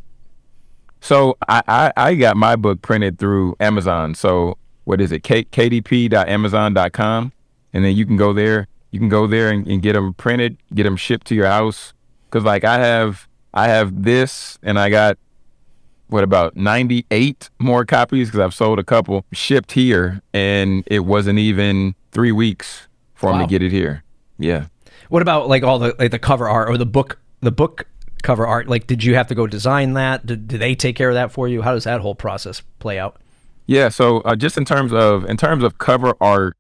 So 1.05 1.37
I, 1.47 1.63
I, 1.69 1.93
I 1.99 2.15
got 2.15 2.35
my 2.35 2.57
book 2.57 2.81
printed 2.81 3.19
through 3.19 3.57
Amazon. 3.61 4.15
So 4.15 4.57
what 4.85 5.03
is 5.03 5.13
it, 5.13 5.23
K- 5.23 5.45
kdp.amazon.com. 5.45 7.33
And 7.75 7.85
then 7.85 7.95
you 7.95 8.07
can 8.07 8.17
go 8.17 8.33
there. 8.33 8.69
You 8.91 9.01
can 9.01 9.11
go 9.11 9.27
there 9.27 9.51
and, 9.51 9.67
and 9.67 9.83
get 9.83 9.93
them 9.93 10.15
printed, 10.15 10.57
get 10.73 10.85
them 10.85 10.97
shipped 10.97 11.27
to 11.27 11.35
your 11.35 11.47
house. 11.47 11.93
Cause 12.31 12.43
like 12.43 12.65
I 12.65 12.79
have, 12.79 13.29
I 13.53 13.69
have 13.69 14.05
this 14.05 14.59
and 14.63 14.79
I 14.79 14.89
got 14.89 15.19
what 16.07 16.25
about 16.25 16.57
98 16.57 17.51
more 17.59 17.85
copies 17.85 18.29
because 18.29 18.41
I've 18.41 18.55
sold 18.55 18.79
a 18.79 18.85
couple 18.85 19.27
shipped 19.31 19.73
here 19.73 20.23
and 20.33 20.85
it 20.87 21.01
wasn't 21.01 21.39
even 21.39 21.95
three 22.13 22.33
weeks 22.33 22.89
for 23.13 23.31
wow. 23.31 23.41
me 23.41 23.45
to 23.45 23.51
get 23.51 23.63
it 23.63 23.73
here. 23.73 24.05
Yeah. 24.39 24.69
What 25.11 25.21
about 25.21 25.51
like 25.51 25.65
all 25.65 25.79
the 25.79 25.95
like 25.99 26.13
the 26.13 26.19
cover 26.19 26.49
art 26.49 26.71
or 26.71 26.79
the 26.79 26.87
book 26.87 27.19
the 27.41 27.53
book 27.53 27.87
cover 28.25 28.45
art? 28.45 28.69
Like, 28.69 28.89
did 28.89 29.05
you 29.05 29.15
have 29.15 29.29
to 29.29 29.35
go 29.37 29.47
design 29.47 29.93
that? 29.93 30.27
Did, 30.27 30.49
did 30.49 30.61
they 30.61 30.75
take 30.75 30.97
care 30.97 31.09
of 31.11 31.15
that 31.15 31.31
for 31.31 31.47
you? 31.47 31.63
How 31.63 31.75
does 31.75 31.85
that 31.85 32.01
whole 32.01 32.17
process 32.17 32.63
play 32.81 32.99
out? 32.99 33.21
Yeah, 33.67 33.89
so 33.89 34.19
uh, 34.23 34.35
just 34.35 34.59
in 34.59 34.65
terms 34.65 34.93
of 34.93 35.25
in 35.25 35.37
terms 35.37 35.63
of 35.63 35.79
cover 35.79 36.15
art, 36.21 36.57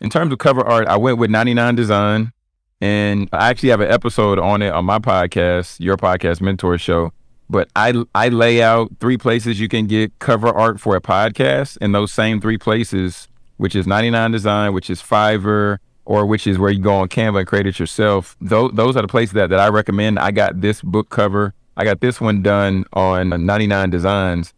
in 0.00 0.10
terms 0.10 0.32
of 0.32 0.38
cover 0.38 0.66
art, 0.66 0.86
I 0.88 0.96
went 0.96 1.18
with 1.18 1.30
99 1.30 1.74
Design, 1.76 2.32
and 2.80 3.28
I 3.32 3.48
actually 3.48 3.70
have 3.70 3.80
an 3.80 3.90
episode 3.90 4.38
on 4.38 4.60
it 4.60 4.72
on 4.72 4.84
my 4.84 4.98
podcast, 4.98 5.78
your 5.78 5.96
podcast 5.96 6.40
mentor 6.40 6.76
show. 6.76 7.12
But 7.48 7.68
I 7.76 7.94
I 8.14 8.28
lay 8.28 8.62
out 8.62 8.90
three 9.00 9.16
places 9.16 9.60
you 9.60 9.68
can 9.68 9.86
get 9.86 10.18
cover 10.18 10.48
art 10.48 10.80
for 10.80 10.96
a 10.96 11.00
podcast, 11.00 11.78
and 11.80 11.94
those 11.94 12.12
same 12.12 12.40
three 12.40 12.58
places, 12.58 13.28
which 13.56 13.74
is 13.74 13.86
99 13.86 14.32
Design, 14.32 14.72
which 14.74 14.90
is 14.90 15.00
Fiverr, 15.00 15.78
or 16.04 16.26
which 16.26 16.46
is 16.46 16.58
where 16.58 16.70
you 16.70 16.80
go 16.80 16.94
on 16.94 17.08
Canva 17.08 17.40
and 17.40 17.48
create 17.48 17.66
it 17.66 17.78
yourself. 17.78 18.36
Those 18.40 18.72
those 18.72 18.96
are 18.96 19.02
the 19.02 19.08
places 19.08 19.34
that, 19.34 19.50
that 19.50 19.60
I 19.60 19.68
recommend. 19.68 20.18
I 20.18 20.30
got 20.30 20.60
this 20.60 20.82
book 20.82 21.10
cover. 21.10 21.54
I 21.76 21.84
got 21.84 22.00
this 22.00 22.20
one 22.20 22.42
done 22.42 22.84
on 22.92 23.32
uh, 23.32 23.36
99 23.38 23.90
Designs 23.90 24.52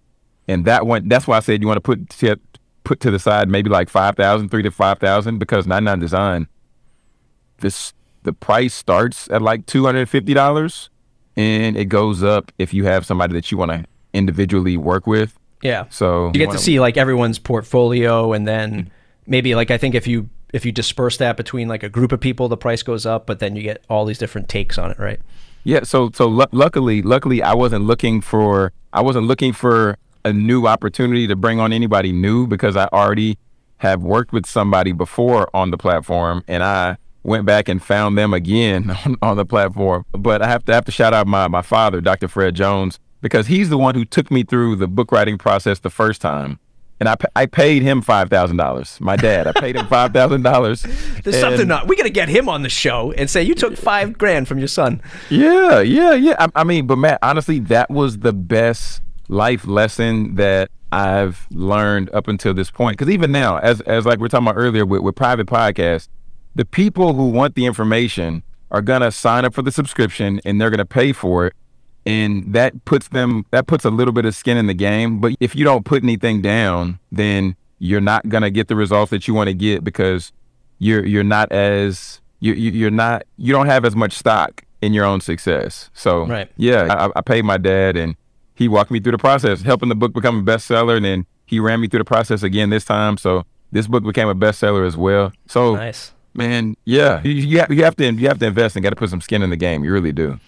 and 0.49 0.65
that 0.65 0.87
one 0.87 1.09
that's 1.09 1.27
why 1.27 1.37
I 1.37 1.41
said 1.41 1.61
you 1.61 1.67
want 1.67 1.79
to 1.79 1.81
put 1.81 2.09
to, 2.11 2.39
put 2.85 3.01
to 3.01 3.11
the 3.11 3.19
side 3.19 3.49
maybe 3.49 3.71
like 3.71 3.89
five 3.89 4.17
thousand, 4.17 4.51
three 4.51 4.63
to 4.63 4.71
five 4.71 4.99
thousand, 4.99 5.39
because 5.39 5.67
99 5.67 5.99
Design, 5.99 6.49
this 7.59 7.93
the 8.23 8.33
price 8.33 8.75
starts 8.75 9.29
at 9.31 9.43
like 9.43 9.67
two 9.67 9.85
hundred 9.85 10.01
and 10.01 10.09
fifty 10.09 10.35
dollars, 10.35 10.91
and 11.37 11.77
it 11.77 11.87
goes 11.87 12.23
up 12.23 12.53
if 12.59 12.75
you 12.75 12.85
have 12.85 13.07
somebody 13.07 13.33
that 13.35 13.51
you 13.51 13.59
want 13.59 13.71
to 13.71 13.85
individually 14.13 14.77
work 14.77 15.07
with. 15.07 15.39
Yeah. 15.63 15.87
So 15.89 16.27
you 16.27 16.33
get 16.33 16.51
to 16.51 16.59
see 16.59 16.79
like 16.79 16.97
everyone's 16.97 17.39
portfolio, 17.39 18.33
and 18.33 18.47
then 18.47 18.91
maybe 19.27 19.55
like 19.55 19.71
I 19.71 19.79
think 19.79 19.95
if 19.95 20.07
you 20.07 20.29
if 20.55 20.65
you 20.65 20.71
disperse 20.71 21.17
that 21.17 21.37
between 21.37 21.67
like 21.67 21.83
a 21.83 21.89
group 21.89 22.13
of 22.13 22.21
people, 22.21 22.49
the 22.49 22.57
price 22.57 22.85
goes 22.85 23.05
up, 23.05 23.27
but 23.27 23.41
then 23.41 23.57
you 23.57 23.63
get 23.63 23.85
all 23.91 24.05
these 24.05 24.19
different 24.19 24.49
takes 24.49 24.79
on 24.79 24.89
it, 24.93 24.99
right? 25.01 25.21
Yeah. 25.65 25.83
So 25.83 26.13
so 26.15 26.27
l- 26.41 26.47
luckily, 26.53 27.03
luckily, 27.03 27.43
I 27.43 27.55
wasn't 27.55 27.87
looking 27.87 28.21
for 28.21 28.73
I 28.93 29.01
wasn't 29.01 29.27
looking 29.27 29.53
for 29.53 29.99
a 30.25 30.33
new 30.33 30.69
opportunity 30.69 31.27
to 31.27 31.35
bring 31.35 31.59
on 31.59 31.73
anybody 31.73 32.13
new 32.13 32.47
because 32.47 32.77
I 32.77 32.85
already 32.93 33.37
have 33.79 34.03
worked 34.03 34.33
with 34.33 34.47
somebody 34.47 34.93
before 34.93 35.51
on 35.53 35.73
the 35.73 35.77
platform, 35.77 36.45
and 36.47 36.63
I 36.63 36.99
went 37.25 37.47
back 37.47 37.69
and 37.69 37.83
found 37.83 38.17
them 38.17 38.33
again 38.33 38.91
on, 39.05 39.17
on 39.23 39.37
the 39.37 39.45
platform. 39.45 40.05
But 40.13 40.41
I 40.41 40.47
have 40.47 40.65
to 40.67 40.73
have 40.73 40.85
to 40.85 40.93
shout 40.93 41.13
out 41.13 41.27
my 41.27 41.49
my 41.49 41.63
father, 41.63 42.01
Dr. 42.01 42.29
Fred 42.29 42.55
Jones, 42.55 43.01
because 43.21 43.49
he's 43.49 43.71
the 43.71 43.79
one 43.79 43.97
who 43.97 44.05
took 44.05 44.31
me 44.31 44.45
through 44.45 44.77
the 44.77 44.87
book 44.87 45.11
writing 45.11 45.37
process 45.37 45.81
the 45.81 45.91
first 45.91 46.21
time. 46.21 46.61
And 47.01 47.09
I, 47.09 47.17
I 47.35 47.47
paid 47.47 47.83
him 47.83 48.03
five 48.03 48.31
thousand 48.31 48.57
dollars. 48.57 48.99
My 49.01 49.17
dad, 49.17 49.47
I 49.47 49.53
paid 49.53 49.77
him 49.77 49.87
five 49.89 50.13
thousand 50.13 50.43
dollars. 50.43 50.83
There's 51.25 51.41
something 51.41 51.67
not. 51.67 51.89
We 51.89 51.97
got 51.97 52.05
to 52.05 52.11
get 52.11 52.29
him 52.29 52.49
on 52.49 52.63
the 52.63 52.69
show 52.69 53.13
and 53.13 53.29
say 53.29 53.43
you 53.43 53.55
took 53.55 53.77
five 53.77 54.17
grand 54.17 54.47
from 54.49 54.59
your 54.59 54.69
son. 54.69 55.03
Yeah, 55.29 55.81
yeah, 55.81 56.15
yeah. 56.15 56.37
I, 56.39 56.49
I 56.61 56.65
mean, 56.65 56.87
but 56.87 56.97
Matt, 56.97 57.19
honestly, 57.23 57.59
that 57.61 57.91
was 57.91 58.19
the 58.21 58.33
best 58.33 59.03
life 59.29 59.67
lesson 59.67 60.37
that 60.37 60.71
I've 60.93 61.49
learned 61.51 62.11
up 62.11 62.29
until 62.29 62.55
this 62.55 62.71
point. 62.71 62.97
Because 62.97 63.13
even 63.13 63.33
now, 63.33 63.59
as 63.59 63.81
as 63.83 64.07
like 64.07 64.21
we 64.21 64.27
are 64.27 64.29
talking 64.29 64.47
about 64.47 64.57
earlier 64.57 64.87
with, 64.87 65.01
with 65.03 65.17
private 65.17 65.49
podcasts, 65.49 66.09
the 66.55 66.65
people 66.65 67.15
who 67.15 67.29
want 67.29 67.57
the 67.57 67.67
information 67.67 68.45
are 68.71 68.83
gonna 68.83 69.11
sign 69.11 69.45
up 69.45 69.55
for 69.55 69.63
the 69.63 69.73
subscription 69.73 70.41
and 70.45 70.61
they're 70.61 70.71
gonna 70.71 70.85
pay 70.85 71.13
for 71.13 71.47
it 71.47 71.55
and 72.07 72.53
that 72.53 72.85
puts 72.85 73.09
them 73.09 73.47
that 73.51 73.67
puts 73.67 73.85
a 73.85 73.91
little 73.91 74.13
bit 74.13 74.25
of 74.25 74.35
skin 74.35 74.57
in 74.57 74.67
the 74.67 74.75
game. 74.75 75.21
But 75.21 75.35
if 75.41 75.55
you 75.55 75.65
don't 75.65 75.85
put 75.85 76.03
anything 76.03 76.43
down 76.43 76.99
then 77.11 77.57
you're 77.79 78.01
not 78.01 78.29
going 78.29 78.43
to 78.43 78.51
get 78.51 78.69
the 78.69 78.77
results 78.77 79.11
that 79.11 79.29
you 79.29 79.35
want 79.35 79.49
to 79.49 79.55
get 79.55 79.85
because 79.85 80.33
you're 80.79 81.05
you're 81.05 81.25
not 81.25 81.51
as 81.53 82.21
you 82.41 82.53
you're 82.53 82.91
not 82.91 83.25
you 83.37 83.53
don't 83.53 83.67
have 83.67 83.85
as 83.85 83.97
much 83.97 84.13
stock 84.13 84.63
in 84.83 84.93
your 84.93 85.05
own 85.05 85.21
success. 85.21 85.91
So 85.95 86.27
right. 86.27 86.51
yeah 86.57 86.87
I, 86.91 87.19
I 87.19 87.21
paid 87.21 87.45
my 87.45 87.59
dad 87.59 87.97
and 87.97 88.17
he 88.55 88.69
walked 88.69 88.91
me 88.91 89.01
through 89.01 89.13
the 89.13 89.19
process 89.19 89.63
helping 89.63 89.89
the 89.89 89.95
book 89.95 90.13
become 90.13 90.39
a 90.39 90.43
bestseller. 90.43 90.97
And 90.97 91.05
then 91.05 91.27
he 91.47 91.61
ran 91.61 91.81
me 91.81 91.89
through 91.89 92.01
the 92.01 92.05
process 92.05 92.43
again 92.43 92.71
this 92.71 92.85
time. 92.85 93.17
So 93.17 93.45
this 93.73 93.87
book 93.87 94.05
became 94.05 94.29
a 94.29 94.35
bestseller 94.35 94.87
as 94.87 94.97
well. 94.97 95.33
So 95.47 95.77
nice. 95.77 96.13
man 96.35 96.77
yeah 96.85 97.23
you, 97.23 97.33
you, 97.33 97.59
have, 97.61 97.71
you 97.71 97.85
have 97.85 97.97
to 97.97 98.13
you 98.13 98.29
have 98.29 98.39
to 98.39 98.47
invest 98.47 98.77
and 98.77 98.83
got 98.83 98.91
to 98.91 98.97
put 98.97 99.11
some 99.11 99.21
skin 99.21 99.43
in 99.43 99.51
the 99.51 99.57
game. 99.57 99.85
You 99.85 99.93
really 99.93 100.13
do 100.13 100.39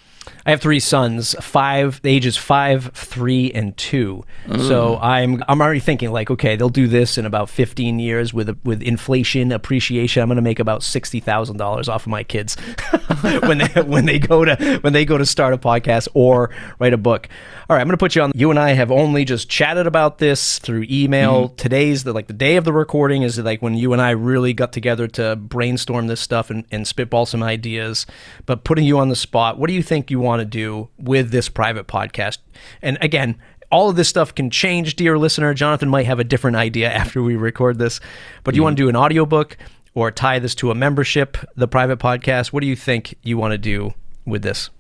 I 0.45 0.51
have 0.51 0.61
three 0.61 0.81
sons, 0.81 1.35
five 1.41 2.01
ages 2.05 2.37
five, 2.37 2.93
three, 2.95 3.51
and 3.53 3.77
two. 3.77 4.25
Mm. 4.47 4.69
So 4.69 4.99
I'm 4.99 5.43
I'm 5.49 5.61
already 5.61 5.81
thinking 5.81 6.13
like, 6.13 6.31
okay, 6.31 6.57
they'll 6.57 6.69
do 6.69 6.87
this 6.87 7.19
in 7.19 7.27
about 7.27 7.51
15 7.51 7.99
years 7.99 8.33
with 8.33 8.59
with 8.65 8.83
inflation 8.83 9.53
appreciation. 9.53 10.23
I'm 10.23 10.29
going 10.29 10.37
to 10.37 10.43
make 10.43 10.59
about 10.59 10.83
sixty 10.83 11.21
thousand 11.21 11.57
dollars 11.57 11.89
off 11.89 12.03
of 12.03 12.11
my 12.11 12.23
kids 12.23 12.55
when 13.43 13.59
they 13.59 13.83
when 13.83 14.07
they 14.07 14.19
go 14.19 14.45
to 14.45 14.79
when 14.83 14.93
they 14.93 15.05
go 15.05 15.19
to 15.19 15.27
start 15.27 15.53
a 15.55 15.59
podcast 15.59 16.09
or 16.15 16.51
write 16.79 16.93
a 16.93 16.99
book. 16.99 17.29
All 17.69 17.75
right, 17.75 17.81
I'm 17.81 17.89
going 17.89 17.97
to 17.97 18.03
put 18.03 18.15
you 18.15 18.23
on. 18.23 18.31
You 18.35 18.51
and 18.51 18.59
I 18.59 18.71
have 18.71 18.93
only 18.93 19.25
just 19.25 19.49
chatted 19.49 19.89
about 19.89 20.19
this 20.19 20.61
through 20.61 20.87
email. 20.89 21.49
Mm-hmm. 21.49 21.57
Today's 21.57 22.05
the 22.05 22.13
like 22.13 22.29
the 22.29 22.33
day 22.33 22.57
of 22.57 22.65
the 22.65 22.73
recording 22.73 23.23
is 23.23 23.39
like 23.39 23.61
when 23.63 23.75
you 23.75 23.93
and 23.93 24.01
I 24.01 24.11
really 24.11 24.53
got 24.53 24.73
together 24.73 25.09
to 25.09 25.35
brainstorm 25.35 26.07
this 26.07 26.21
stuff 26.21 26.51
and, 26.51 26.65
and 26.71 26.87
spitball 26.87 27.27
some 27.27 27.43
ideas. 27.43 28.07
But 28.45 28.63
putting 28.63 28.85
you 28.85 28.99
on 28.99 29.09
the 29.09 29.17
spot, 29.17 29.59
what 29.59 29.67
do 29.67 29.75
you 29.75 29.83
think 29.83 30.11
you 30.11 30.16
want 30.17 30.41
to 30.41 30.45
do 30.45 30.89
with 30.99 31.31
this 31.31 31.49
private 31.49 31.87
podcast? 31.87 32.39
And 32.83 32.99
again, 33.01 33.37
all 33.71 33.91
of 33.91 33.97
this 33.97 34.09
stuff 34.09 34.35
can 34.35 34.51
change, 34.51 34.97
dear 34.97 35.19
listener. 35.19 35.55
Jonathan 35.55 35.89
might 35.89 36.07
have 36.07 36.19
a 36.19 36.25
different 36.25 36.57
idea 36.57 36.91
after 36.93 37.23
we 37.23 37.37
record 37.37 37.79
this. 37.79 38.01
But 38.45 38.53
do 38.53 38.57
you 38.57 38.61
mm-hmm. 38.61 38.65
want 38.65 38.77
to 38.77 38.83
do 38.83 38.89
an 38.89 38.97
audiobook 38.97 39.57
or 39.95 40.11
tie 40.11 40.39
this 40.39 40.55
to 40.57 40.71
a 40.71 40.75
membership, 40.75 41.37
the 41.57 41.69
private 41.69 41.99
podcast? 41.99 42.53
What 42.53 42.61
do 42.61 42.67
you 42.67 42.77
think 42.77 43.15
you 43.23 43.39
want 43.39 43.53
to 43.53 43.59
do 43.59 43.95
with 44.25 44.43
this? 44.43 44.71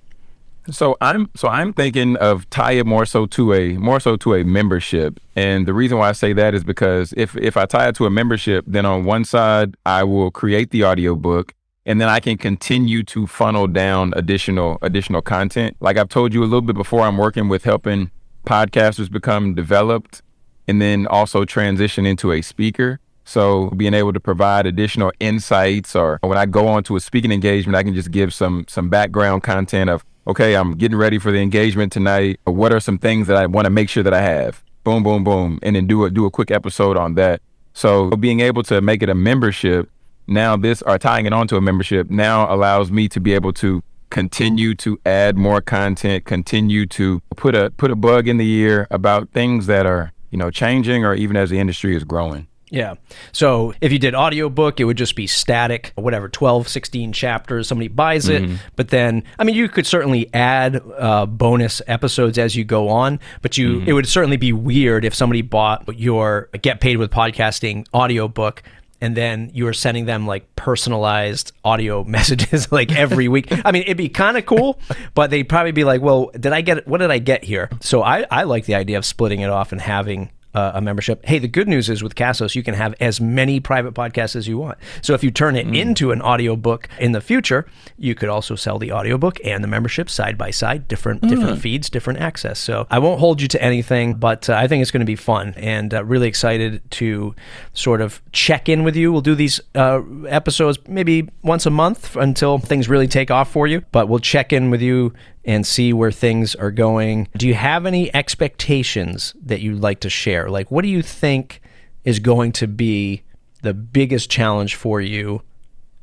So 0.70 0.96
I'm 1.00 1.30
so 1.36 1.48
I'm 1.48 1.72
thinking 1.72 2.16
of 2.16 2.48
tie 2.50 2.72
it 2.72 2.86
more 2.86 3.06
so 3.06 3.26
to 3.26 3.54
a 3.54 3.76
more 3.76 4.00
so 4.00 4.16
to 4.16 4.34
a 4.34 4.44
membership. 4.44 5.20
And 5.36 5.66
the 5.66 5.72
reason 5.72 5.98
why 5.98 6.08
I 6.08 6.12
say 6.12 6.32
that 6.32 6.54
is 6.54 6.64
because 6.64 7.14
if 7.16 7.36
if 7.36 7.56
I 7.56 7.66
tie 7.66 7.88
it 7.88 7.94
to 7.96 8.06
a 8.06 8.10
membership, 8.10 8.64
then 8.66 8.84
on 8.84 9.04
one 9.04 9.24
side 9.24 9.76
I 9.86 10.02
will 10.02 10.30
create 10.30 10.70
the 10.70 10.84
audiobook 10.84 11.54
and 11.86 12.00
then 12.00 12.08
I 12.08 12.18
can 12.18 12.36
continue 12.36 13.04
to 13.04 13.26
funnel 13.28 13.68
down 13.68 14.12
additional 14.16 14.78
additional 14.82 15.22
content. 15.22 15.76
Like 15.80 15.96
I've 15.96 16.08
told 16.08 16.34
you 16.34 16.42
a 16.42 16.44
little 16.44 16.60
bit 16.60 16.76
before, 16.76 17.02
I'm 17.02 17.16
working 17.16 17.48
with 17.48 17.64
helping 17.64 18.10
podcasters 18.44 19.10
become 19.10 19.54
developed 19.54 20.20
and 20.68 20.82
then 20.82 21.06
also 21.06 21.44
transition 21.44 22.04
into 22.04 22.32
a 22.32 22.42
speaker. 22.42 22.98
So 23.24 23.70
being 23.70 23.94
able 23.94 24.12
to 24.12 24.20
provide 24.20 24.66
additional 24.66 25.12
insights 25.20 25.96
or 25.96 26.18
when 26.22 26.36
I 26.36 26.46
go 26.46 26.68
on 26.68 26.82
to 26.84 26.96
a 26.96 27.00
speaking 27.00 27.32
engagement, 27.32 27.76
I 27.76 27.84
can 27.84 27.94
just 27.94 28.10
give 28.10 28.34
some 28.34 28.66
some 28.68 28.88
background 28.88 29.44
content 29.44 29.88
of 29.88 30.04
okay, 30.26 30.56
I'm 30.56 30.72
getting 30.72 30.98
ready 30.98 31.18
for 31.18 31.30
the 31.30 31.38
engagement 31.38 31.92
tonight. 31.92 32.40
What 32.44 32.72
are 32.72 32.80
some 32.80 32.98
things 32.98 33.28
that 33.28 33.36
I 33.36 33.46
want 33.46 33.66
to 33.66 33.70
make 33.70 33.88
sure 33.88 34.02
that 34.02 34.12
I 34.12 34.22
have? 34.22 34.62
Boom, 34.82 35.04
boom, 35.04 35.22
boom, 35.22 35.60
and 35.62 35.76
then 35.76 35.86
do 35.86 36.04
a 36.04 36.10
do 36.10 36.26
a 36.26 36.30
quick 36.30 36.50
episode 36.50 36.96
on 36.96 37.14
that. 37.14 37.40
So 37.74 38.10
being 38.10 38.40
able 38.40 38.62
to 38.64 38.80
make 38.80 39.02
it 39.02 39.08
a 39.08 39.14
membership 39.14 39.88
now, 40.26 40.56
this 40.56 40.82
or 40.82 40.98
tying 40.98 41.26
it 41.26 41.32
onto 41.32 41.56
a 41.56 41.60
membership 41.60 42.10
now 42.10 42.52
allows 42.52 42.90
me 42.90 43.08
to 43.08 43.20
be 43.20 43.32
able 43.34 43.52
to 43.54 43.82
continue 44.10 44.74
to 44.76 44.98
add 45.04 45.36
more 45.36 45.60
content, 45.60 46.24
continue 46.24 46.86
to 46.86 47.20
put 47.36 47.54
a 47.54 47.70
put 47.70 47.90
a 47.90 47.96
bug 47.96 48.28
in 48.28 48.36
the 48.36 48.50
ear 48.50 48.86
about 48.90 49.30
things 49.30 49.66
that 49.66 49.86
are 49.86 50.12
you 50.30 50.38
know 50.38 50.50
changing 50.50 51.04
or 51.04 51.14
even 51.14 51.36
as 51.36 51.50
the 51.50 51.58
industry 51.58 51.94
is 51.96 52.04
growing. 52.04 52.46
Yeah. 52.68 52.94
So 53.30 53.74
if 53.80 53.92
you 53.92 53.98
did 54.00 54.16
audiobook, 54.16 54.80
it 54.80 54.84
would 54.84 54.96
just 54.96 55.14
be 55.14 55.28
static, 55.28 55.92
whatever, 55.94 56.28
12, 56.28 56.66
16 56.66 57.12
chapters. 57.12 57.68
Somebody 57.68 57.86
buys 57.86 58.28
it. 58.28 58.42
Mm-hmm. 58.42 58.56
But 58.74 58.88
then, 58.88 59.22
I 59.38 59.44
mean, 59.44 59.54
you 59.54 59.68
could 59.68 59.86
certainly 59.86 60.32
add 60.34 60.82
uh, 60.98 61.26
bonus 61.26 61.80
episodes 61.86 62.38
as 62.38 62.56
you 62.56 62.64
go 62.64 62.88
on, 62.88 63.20
but 63.40 63.56
you 63.56 63.78
mm-hmm. 63.78 63.88
it 63.88 63.92
would 63.92 64.08
certainly 64.08 64.36
be 64.36 64.52
weird 64.52 65.04
if 65.04 65.14
somebody 65.14 65.42
bought 65.42 65.84
your 65.96 66.48
Get 66.60 66.80
Paid 66.80 66.96
with 66.96 67.12
Podcasting 67.12 67.86
audiobook 67.94 68.64
and 69.00 69.16
then 69.16 69.50
you 69.52 69.64
were 69.64 69.72
sending 69.72 70.06
them 70.06 70.26
like 70.26 70.54
personalized 70.56 71.52
audio 71.64 72.04
messages 72.16 72.70
like 72.72 72.92
every 72.96 73.28
week. 73.28 73.48
I 73.64 73.72
mean, 73.72 73.82
it'd 73.82 73.96
be 73.96 74.08
kind 74.08 74.36
of 74.36 74.46
cool, 74.46 74.80
but 75.14 75.30
they'd 75.30 75.48
probably 75.48 75.72
be 75.72 75.84
like, 75.84 76.00
"Well, 76.00 76.30
did 76.38 76.52
I 76.52 76.60
get 76.60 76.86
what 76.86 76.98
did 76.98 77.10
I 77.10 77.18
get 77.18 77.44
here?" 77.44 77.70
So 77.80 78.02
I 78.02 78.26
I 78.30 78.44
like 78.44 78.64
the 78.66 78.74
idea 78.74 78.98
of 78.98 79.04
splitting 79.04 79.40
it 79.40 79.50
off 79.50 79.72
and 79.72 79.80
having 79.80 80.30
uh, 80.56 80.72
a 80.74 80.80
membership. 80.80 81.24
Hey, 81.26 81.38
the 81.38 81.48
good 81.48 81.68
news 81.68 81.90
is 81.90 82.02
with 82.02 82.14
Castos, 82.14 82.54
you 82.54 82.62
can 82.62 82.72
have 82.72 82.94
as 82.98 83.20
many 83.20 83.60
private 83.60 83.92
podcasts 83.92 84.34
as 84.34 84.48
you 84.48 84.56
want. 84.56 84.78
So 85.02 85.12
if 85.12 85.22
you 85.22 85.30
turn 85.30 85.54
it 85.54 85.66
mm. 85.66 85.76
into 85.76 86.12
an 86.12 86.22
audiobook 86.22 86.88
in 86.98 87.12
the 87.12 87.20
future, 87.20 87.66
you 87.98 88.14
could 88.14 88.30
also 88.30 88.56
sell 88.56 88.78
the 88.78 88.90
audiobook 88.90 89.38
and 89.44 89.62
the 89.62 89.68
membership 89.68 90.08
side 90.08 90.38
by 90.38 90.50
side, 90.50 90.88
different 90.88 91.20
mm. 91.20 91.28
different 91.28 91.60
feeds, 91.60 91.90
different 91.90 92.20
access. 92.20 92.58
So 92.58 92.86
I 92.90 92.98
won't 92.98 93.20
hold 93.20 93.42
you 93.42 93.48
to 93.48 93.62
anything, 93.62 94.14
but 94.14 94.48
uh, 94.48 94.54
I 94.54 94.66
think 94.66 94.80
it's 94.80 94.90
going 94.90 95.00
to 95.00 95.06
be 95.06 95.16
fun 95.16 95.52
and 95.58 95.92
uh, 95.92 96.02
really 96.04 96.26
excited 96.26 96.90
to 96.92 97.34
sort 97.74 98.00
of 98.00 98.22
check 98.32 98.70
in 98.70 98.82
with 98.82 98.96
you. 98.96 99.12
We'll 99.12 99.20
do 99.20 99.34
these 99.34 99.60
uh, 99.74 100.00
episodes 100.26 100.78
maybe 100.88 101.28
once 101.42 101.66
a 101.66 101.70
month 101.70 102.16
until 102.16 102.56
things 102.56 102.88
really 102.88 103.08
take 103.08 103.30
off 103.30 103.52
for 103.52 103.66
you, 103.66 103.82
but 103.92 104.08
we'll 104.08 104.20
check 104.20 104.54
in 104.54 104.70
with 104.70 104.80
you 104.80 105.12
and 105.46 105.64
see 105.64 105.92
where 105.92 106.10
things 106.10 106.54
are 106.56 106.72
going. 106.72 107.28
Do 107.36 107.46
you 107.46 107.54
have 107.54 107.86
any 107.86 108.14
expectations 108.14 109.34
that 109.40 109.60
you'd 109.60 109.80
like 109.80 110.00
to 110.00 110.10
share? 110.10 110.50
Like, 110.50 110.70
what 110.70 110.82
do 110.82 110.88
you 110.88 111.02
think 111.02 111.62
is 112.04 112.18
going 112.18 112.52
to 112.52 112.66
be 112.66 113.22
the 113.62 113.72
biggest 113.72 114.28
challenge 114.28 114.74
for 114.74 115.00
you? 115.00 115.42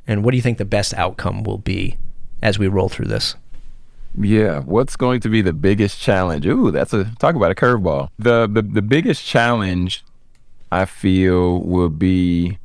And 0.07 0.23
what 0.23 0.31
do 0.31 0.37
you 0.37 0.41
think 0.41 0.57
the 0.57 0.65
best 0.65 0.93
outcome 0.95 1.43
will 1.43 1.57
be 1.57 1.97
as 2.41 2.57
we 2.57 2.67
roll 2.67 2.89
through 2.89 3.07
this? 3.07 3.35
Yeah, 4.19 4.59
what's 4.61 4.95
going 4.95 5.19
to 5.21 5.29
be 5.29 5.41
the 5.41 5.53
biggest 5.53 5.99
challenge? 5.99 6.45
Ooh, 6.45 6.71
that's 6.71 6.93
a 6.93 7.05
talk 7.19 7.35
about 7.35 7.51
a 7.51 7.55
curveball. 7.55 8.09
The 8.19 8.47
the, 8.47 8.61
the 8.61 8.81
biggest 8.81 9.25
challenge 9.25 10.03
I 10.71 10.85
feel 10.85 11.61
will 11.61 11.89
be 11.89 12.59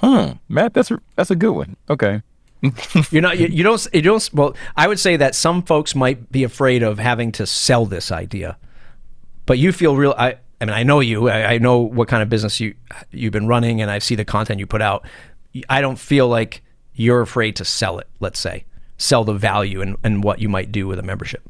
Hmm, 0.00 0.32
Matt, 0.48 0.74
that's 0.74 0.90
a 0.90 1.00
that's 1.16 1.30
a 1.30 1.36
good 1.36 1.52
one. 1.52 1.76
Okay. 1.90 2.22
you're 3.10 3.22
not 3.22 3.38
you, 3.38 3.46
you, 3.46 3.62
don't 3.62 3.86
you 3.92 4.02
don't 4.02 4.30
well 4.32 4.54
i 4.76 4.88
would 4.88 4.98
say 4.98 5.16
that 5.16 5.34
some 5.34 5.62
folks 5.62 5.94
might 5.94 6.30
be 6.32 6.42
afraid 6.42 6.82
of 6.82 6.98
having 6.98 7.30
to 7.30 7.46
sell 7.46 7.86
this 7.86 8.10
idea 8.10 8.56
but 9.46 9.58
you 9.58 9.70
feel 9.70 9.96
real 9.96 10.14
i 10.18 10.36
i 10.60 10.64
mean 10.64 10.74
i 10.74 10.82
know 10.82 10.98
you 11.00 11.28
I, 11.28 11.54
I, 11.54 11.58
know 11.58 11.78
what 11.78 12.08
kind 12.08 12.22
of 12.22 12.28
business 12.28 12.58
you 12.58 12.74
you've 13.12 13.32
been 13.32 13.46
running 13.46 13.80
and 13.80 13.90
i 13.90 14.00
see 14.00 14.16
the 14.16 14.24
content 14.24 14.58
you 14.58 14.66
put 14.66 14.82
out. 14.82 15.06
I 15.68 15.80
don't 15.80 15.98
feel 15.98 16.28
like 16.28 16.62
you're 16.94 17.20
afraid 17.20 17.54
to 17.56 17.64
sell 17.64 17.98
it 17.98 18.08
let's 18.18 18.40
say 18.40 18.64
sell 18.96 19.22
the 19.22 19.34
value 19.34 19.80
and, 19.80 19.96
and 20.02 20.24
what 20.24 20.40
you 20.40 20.48
might 20.48 20.72
do 20.72 20.88
with 20.88 20.98
a 20.98 21.02
membership. 21.02 21.42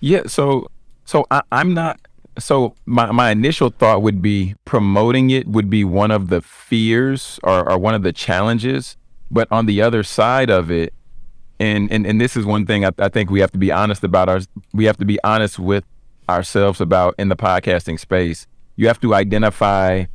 Yeah 0.00 0.22
so 0.26 0.68
so 1.04 1.26
I, 1.30 1.42
i'm 1.52 1.74
not 1.74 2.00
so 2.38 2.74
my, 2.86 3.10
my 3.12 3.30
initial 3.30 3.70
thought 3.70 4.02
would 4.02 4.22
be 4.22 4.54
promoting 4.64 5.30
it 5.30 5.46
would 5.46 5.68
be 5.68 5.84
one 5.84 6.10
of 6.10 6.28
the 6.28 6.40
fears 6.40 7.38
or, 7.42 7.68
or 7.70 7.78
one 7.78 7.94
of 7.94 8.02
the 8.02 8.12
challenges 8.12 8.96
but 9.30 9.48
on 9.50 9.66
the 9.66 9.82
other 9.82 10.02
side 10.02 10.50
of 10.50 10.70
it, 10.70 10.92
and 11.58 11.90
and, 11.90 12.06
and 12.06 12.20
this 12.20 12.36
is 12.36 12.44
one 12.44 12.66
thing 12.66 12.84
I, 12.84 12.90
I 12.98 13.08
think 13.08 13.30
we 13.30 13.40
have 13.40 13.52
to 13.52 13.58
be 13.58 13.70
honest 13.72 14.04
about 14.04 14.28
our 14.28 14.40
we 14.72 14.84
have 14.84 14.96
to 14.98 15.04
be 15.04 15.18
honest 15.24 15.58
with 15.58 15.84
ourselves 16.28 16.80
about 16.80 17.14
in 17.18 17.28
the 17.28 17.36
podcasting 17.36 17.98
space. 17.98 18.46
You 18.76 18.86
have 18.86 19.00
to 19.00 19.14
identify 19.14 20.06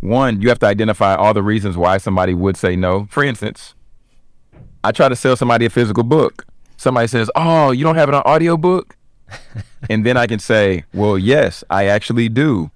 one, 0.00 0.40
you 0.40 0.48
have 0.48 0.58
to 0.60 0.66
identify 0.66 1.14
all 1.14 1.34
the 1.34 1.42
reasons 1.42 1.76
why 1.76 1.98
somebody 1.98 2.34
would 2.34 2.56
say 2.56 2.76
no. 2.76 3.06
For 3.10 3.22
instance, 3.22 3.74
I 4.84 4.92
try 4.92 5.08
to 5.08 5.16
sell 5.16 5.36
somebody 5.36 5.66
a 5.66 5.70
physical 5.70 6.04
book. 6.04 6.46
Somebody 6.76 7.06
says, 7.06 7.30
"Oh, 7.34 7.70
you 7.70 7.84
don't 7.84 7.96
have 7.96 8.08
an 8.08 8.16
audio 8.16 8.56
book?" 8.56 8.96
and 9.90 10.04
then 10.04 10.16
I 10.16 10.26
can 10.26 10.38
say, 10.38 10.84
"Well, 10.92 11.18
yes, 11.18 11.64
I 11.70 11.86
actually 11.86 12.28
do." 12.28 12.70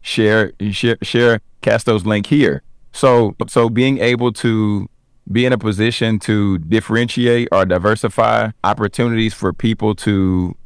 share 0.00 0.52
share 0.70 0.98
share 1.02 1.40
Castos 1.62 2.04
link 2.04 2.26
here. 2.26 2.62
So 2.92 3.36
so 3.48 3.68
being 3.68 3.98
able 3.98 4.32
to 4.34 4.88
be 5.30 5.46
in 5.46 5.52
a 5.52 5.58
position 5.58 6.18
to 6.18 6.58
differentiate 6.58 7.48
or 7.52 7.64
diversify 7.64 8.50
opportunities 8.64 9.32
for 9.32 9.52
people 9.52 9.94
to 9.94 10.56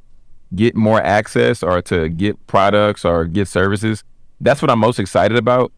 get 0.55 0.75
more 0.75 1.03
access 1.03 1.63
or 1.63 1.83
to 1.83 2.09
get 2.09 2.47
products 2.47 3.05
or 3.05 3.25
get 3.25 3.49
services. 3.49 4.05
That's 4.41 4.63
what 4.63 4.71
I'm 4.71 4.79
most 4.79 4.99
excited 4.99 5.37
about. 5.37 5.73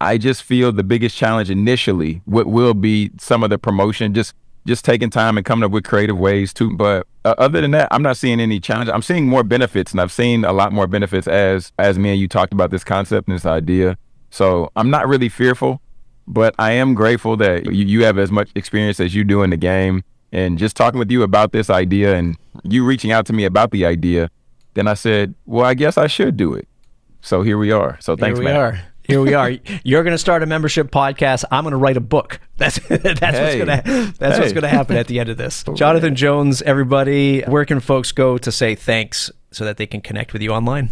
I 0.00 0.18
just 0.18 0.42
feel 0.42 0.72
the 0.72 0.82
biggest 0.82 1.16
challenge 1.16 1.50
initially 1.50 2.22
what 2.24 2.46
will 2.46 2.74
be 2.74 3.10
some 3.18 3.42
of 3.42 3.50
the 3.50 3.58
promotion, 3.58 4.14
just 4.14 4.34
just 4.66 4.84
taking 4.84 5.08
time 5.08 5.36
and 5.36 5.44
coming 5.44 5.64
up 5.64 5.70
with 5.70 5.84
creative 5.84 6.18
ways 6.18 6.52
to. 6.54 6.74
But 6.76 7.06
uh, 7.24 7.34
other 7.38 7.60
than 7.60 7.70
that, 7.72 7.88
I'm 7.90 8.02
not 8.02 8.16
seeing 8.16 8.40
any 8.40 8.60
challenge. 8.60 8.90
I'm 8.90 9.02
seeing 9.02 9.26
more 9.26 9.42
benefits, 9.42 9.92
and 9.92 10.00
I've 10.00 10.12
seen 10.12 10.44
a 10.44 10.52
lot 10.52 10.72
more 10.72 10.86
benefits 10.86 11.26
as 11.28 11.72
as 11.78 11.98
me 11.98 12.10
and 12.10 12.20
you 12.20 12.28
talked 12.28 12.52
about 12.52 12.70
this 12.70 12.84
concept 12.84 13.28
and 13.28 13.36
this 13.36 13.46
idea. 13.46 13.96
So 14.30 14.70
I'm 14.76 14.90
not 14.90 15.08
really 15.08 15.28
fearful, 15.28 15.80
but 16.26 16.54
I 16.58 16.72
am 16.72 16.94
grateful 16.94 17.36
that 17.38 17.66
you, 17.66 17.84
you 17.84 18.04
have 18.04 18.18
as 18.18 18.30
much 18.30 18.50
experience 18.54 19.00
as 19.00 19.14
you 19.14 19.24
do 19.24 19.42
in 19.42 19.50
the 19.50 19.56
game. 19.56 20.02
And 20.32 20.58
just 20.58 20.76
talking 20.76 20.98
with 20.98 21.10
you 21.10 21.22
about 21.22 21.52
this 21.52 21.68
idea 21.70 22.16
and 22.16 22.36
you 22.62 22.84
reaching 22.84 23.10
out 23.10 23.26
to 23.26 23.32
me 23.32 23.44
about 23.44 23.72
the 23.72 23.84
idea, 23.84 24.30
then 24.74 24.86
I 24.86 24.94
said, 24.94 25.34
well, 25.46 25.66
I 25.66 25.74
guess 25.74 25.98
I 25.98 26.06
should 26.06 26.36
do 26.36 26.54
it. 26.54 26.68
So 27.20 27.42
here 27.42 27.58
we 27.58 27.72
are. 27.72 27.98
So 28.00 28.16
thanks, 28.16 28.38
man. 28.38 28.46
Here 28.46 28.54
we 28.54 28.60
are. 28.60 28.80
Here 29.02 29.20
we 29.20 29.34
are. 29.34 29.50
You're 29.84 30.04
going 30.04 30.14
to 30.14 30.18
start 30.18 30.42
a 30.42 30.46
membership 30.46 30.90
podcast. 30.90 31.44
I'm 31.50 31.64
going 31.64 31.72
to 31.72 31.78
write 31.78 31.96
a 31.96 32.00
book. 32.00 32.40
That's 32.56 32.78
that's 32.88 33.04
what's 33.22 33.54
going 33.56 33.66
to 33.68 34.14
that's 34.18 34.38
what's 34.38 34.52
going 34.52 34.64
to 34.64 34.68
happen 34.68 34.94
at 34.96 35.06
the 35.06 35.18
end 35.18 35.30
of 35.30 35.38
this. 35.38 35.64
Jonathan 35.74 36.14
Jones, 36.14 36.60
everybody, 36.60 37.40
where 37.40 37.64
can 37.64 37.80
folks 37.80 38.12
go 38.12 38.36
to 38.36 38.52
say 38.52 38.74
thanks 38.74 39.30
so 39.50 39.64
that 39.64 39.78
they 39.78 39.86
can 39.86 40.02
connect 40.02 40.34
with 40.34 40.42
you 40.42 40.50
online? 40.50 40.90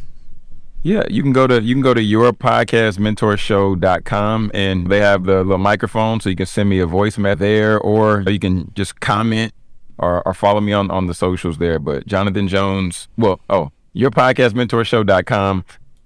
Yeah, 0.83 1.03
you 1.11 1.23
can 1.23 1.33
go 1.33 1.47
to 1.47 1.61
you 1.61 1.75
can 1.75 1.83
go 1.83 1.93
to 1.93 2.01
yourpodcastmentorshow.com 2.01 4.51
and 4.55 4.87
they 4.87 5.01
have 5.01 5.25
the 5.25 5.43
little 5.43 5.59
microphone 5.59 6.21
so 6.21 6.31
you 6.31 6.37
can 6.37 6.47
send 6.47 6.69
me 6.69 6.79
a 6.79 6.87
voice 6.87 7.19
message 7.19 7.41
there 7.41 7.81
or 7.81 8.23
you 8.29 8.39
can 8.39 8.71
just 8.75 9.01
comment 9.01 9.53
or, 9.99 10.27
or 10.27 10.35
follow 10.35 10.61
me 10.61 10.73
on, 10.73 10.91
on 10.91 11.07
the 11.07 11.15
socials 11.15 11.59
there. 11.59 11.79
But 11.79 12.07
Jonathan 12.07 12.49
Jones, 12.49 13.09
well, 13.17 13.41
oh, 13.51 13.71
your 13.93 14.11
podcast 14.11 14.53
yourpodcastmentorshow.com. 14.53 15.65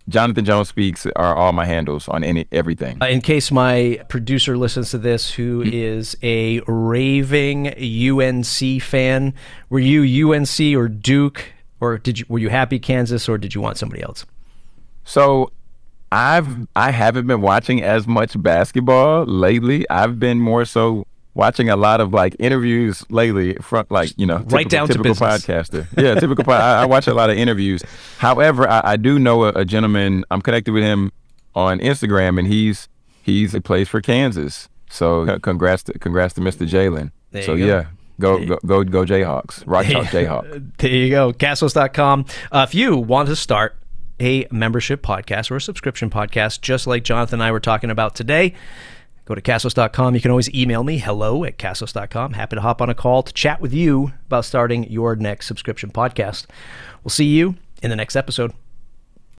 Jonathan 0.08 0.44
Jones 0.44 0.68
speaks 0.68 1.06
are 1.14 1.36
all 1.36 1.52
my 1.52 1.64
handles 1.64 2.08
on 2.08 2.24
any 2.24 2.48
everything. 2.50 2.98
Uh, 3.00 3.06
in 3.06 3.20
case 3.20 3.52
my 3.52 4.00
producer 4.08 4.56
listens 4.56 4.90
to 4.90 4.98
this, 4.98 5.30
who 5.30 5.62
is 5.62 6.16
a 6.22 6.60
raving 6.66 7.68
UNC 7.68 8.82
fan, 8.82 9.32
were 9.70 9.78
you 9.78 10.32
UNC 10.32 10.76
or 10.76 10.88
Duke, 10.88 11.52
or 11.80 11.98
did 11.98 12.18
you 12.18 12.26
were 12.28 12.40
you 12.40 12.48
happy 12.48 12.80
Kansas, 12.80 13.28
or 13.28 13.38
did 13.38 13.54
you 13.54 13.60
want 13.60 13.78
somebody 13.78 14.02
else? 14.02 14.26
So 15.04 15.50
I've 16.10 16.66
I 16.76 16.90
haven't 16.90 17.26
been 17.26 17.40
watching 17.40 17.82
as 17.82 18.06
much 18.06 18.40
basketball 18.40 19.24
lately. 19.24 19.88
I've 19.88 20.18
been 20.18 20.40
more 20.40 20.64
so 20.64 21.06
watching 21.34 21.70
a 21.70 21.76
lot 21.76 22.00
of 22.00 22.12
like 22.12 22.36
interviews 22.38 23.04
lately 23.10 23.54
from 23.54 23.86
like 23.88 24.12
you 24.18 24.26
know 24.26 24.36
Right 24.36 24.68
typical, 24.68 24.68
down 24.68 24.86
to 24.88 24.92
typical 24.94 25.12
business. 25.12 25.44
podcaster. 25.46 25.86
Yeah, 26.02 26.14
typical. 26.14 26.44
pod, 26.44 26.60
I, 26.60 26.82
I 26.82 26.84
watch 26.86 27.06
a 27.06 27.14
lot 27.14 27.30
of 27.30 27.38
interviews. 27.38 27.82
However, 28.18 28.68
I, 28.68 28.80
I 28.84 28.96
do 28.96 29.18
know 29.18 29.44
a, 29.44 29.48
a 29.56 29.64
gentleman. 29.64 30.24
I'm 30.30 30.42
connected 30.42 30.72
with 30.72 30.84
him 30.84 31.10
on 31.54 31.78
Instagram, 31.80 32.38
and 32.38 32.46
he's 32.46 32.88
he's 33.22 33.52
he 33.52 33.60
plays 33.60 33.88
for 33.88 34.00
Kansas. 34.00 34.68
So 34.90 35.38
congrats 35.38 35.84
to 35.84 35.98
congrats 35.98 36.34
to 36.34 36.40
Mr. 36.42 36.68
Jalen. 36.68 37.10
So 37.44 37.56
go. 37.56 37.64
yeah, 37.64 37.86
go 38.20 38.44
go 38.44 38.58
go 38.66 38.84
go 38.84 39.04
Jayhawks. 39.06 39.62
Rock 39.66 39.86
Chalk 39.86 40.06
Jayhawk. 40.08 40.72
There 40.76 40.90
you 40.90 41.08
go. 41.08 41.32
Castos.com. 41.32 42.26
Uh, 42.50 42.66
if 42.68 42.74
you 42.74 42.98
want 42.98 43.28
to 43.30 43.36
start 43.36 43.76
a 44.22 44.46
membership 44.50 45.02
podcast 45.02 45.50
or 45.50 45.56
a 45.56 45.60
subscription 45.60 46.10
podcast, 46.10 46.60
just 46.60 46.86
like 46.86 47.04
Jonathan 47.04 47.40
and 47.40 47.42
I 47.42 47.52
were 47.52 47.60
talking 47.60 47.90
about 47.90 48.14
today, 48.14 48.54
go 49.24 49.34
to 49.34 49.40
Castos.com. 49.40 50.14
You 50.14 50.20
can 50.20 50.30
always 50.30 50.52
email 50.54 50.84
me, 50.84 50.98
hello 50.98 51.44
at 51.44 51.58
Castos.com. 51.58 52.34
Happy 52.34 52.56
to 52.56 52.62
hop 52.62 52.80
on 52.80 52.88
a 52.88 52.94
call 52.94 53.22
to 53.22 53.32
chat 53.32 53.60
with 53.60 53.72
you 53.72 54.12
about 54.26 54.44
starting 54.44 54.90
your 54.90 55.16
next 55.16 55.46
subscription 55.46 55.90
podcast. 55.90 56.46
We'll 57.02 57.10
see 57.10 57.26
you 57.26 57.56
in 57.82 57.90
the 57.90 57.96
next 57.96 58.16
episode. 58.16 58.52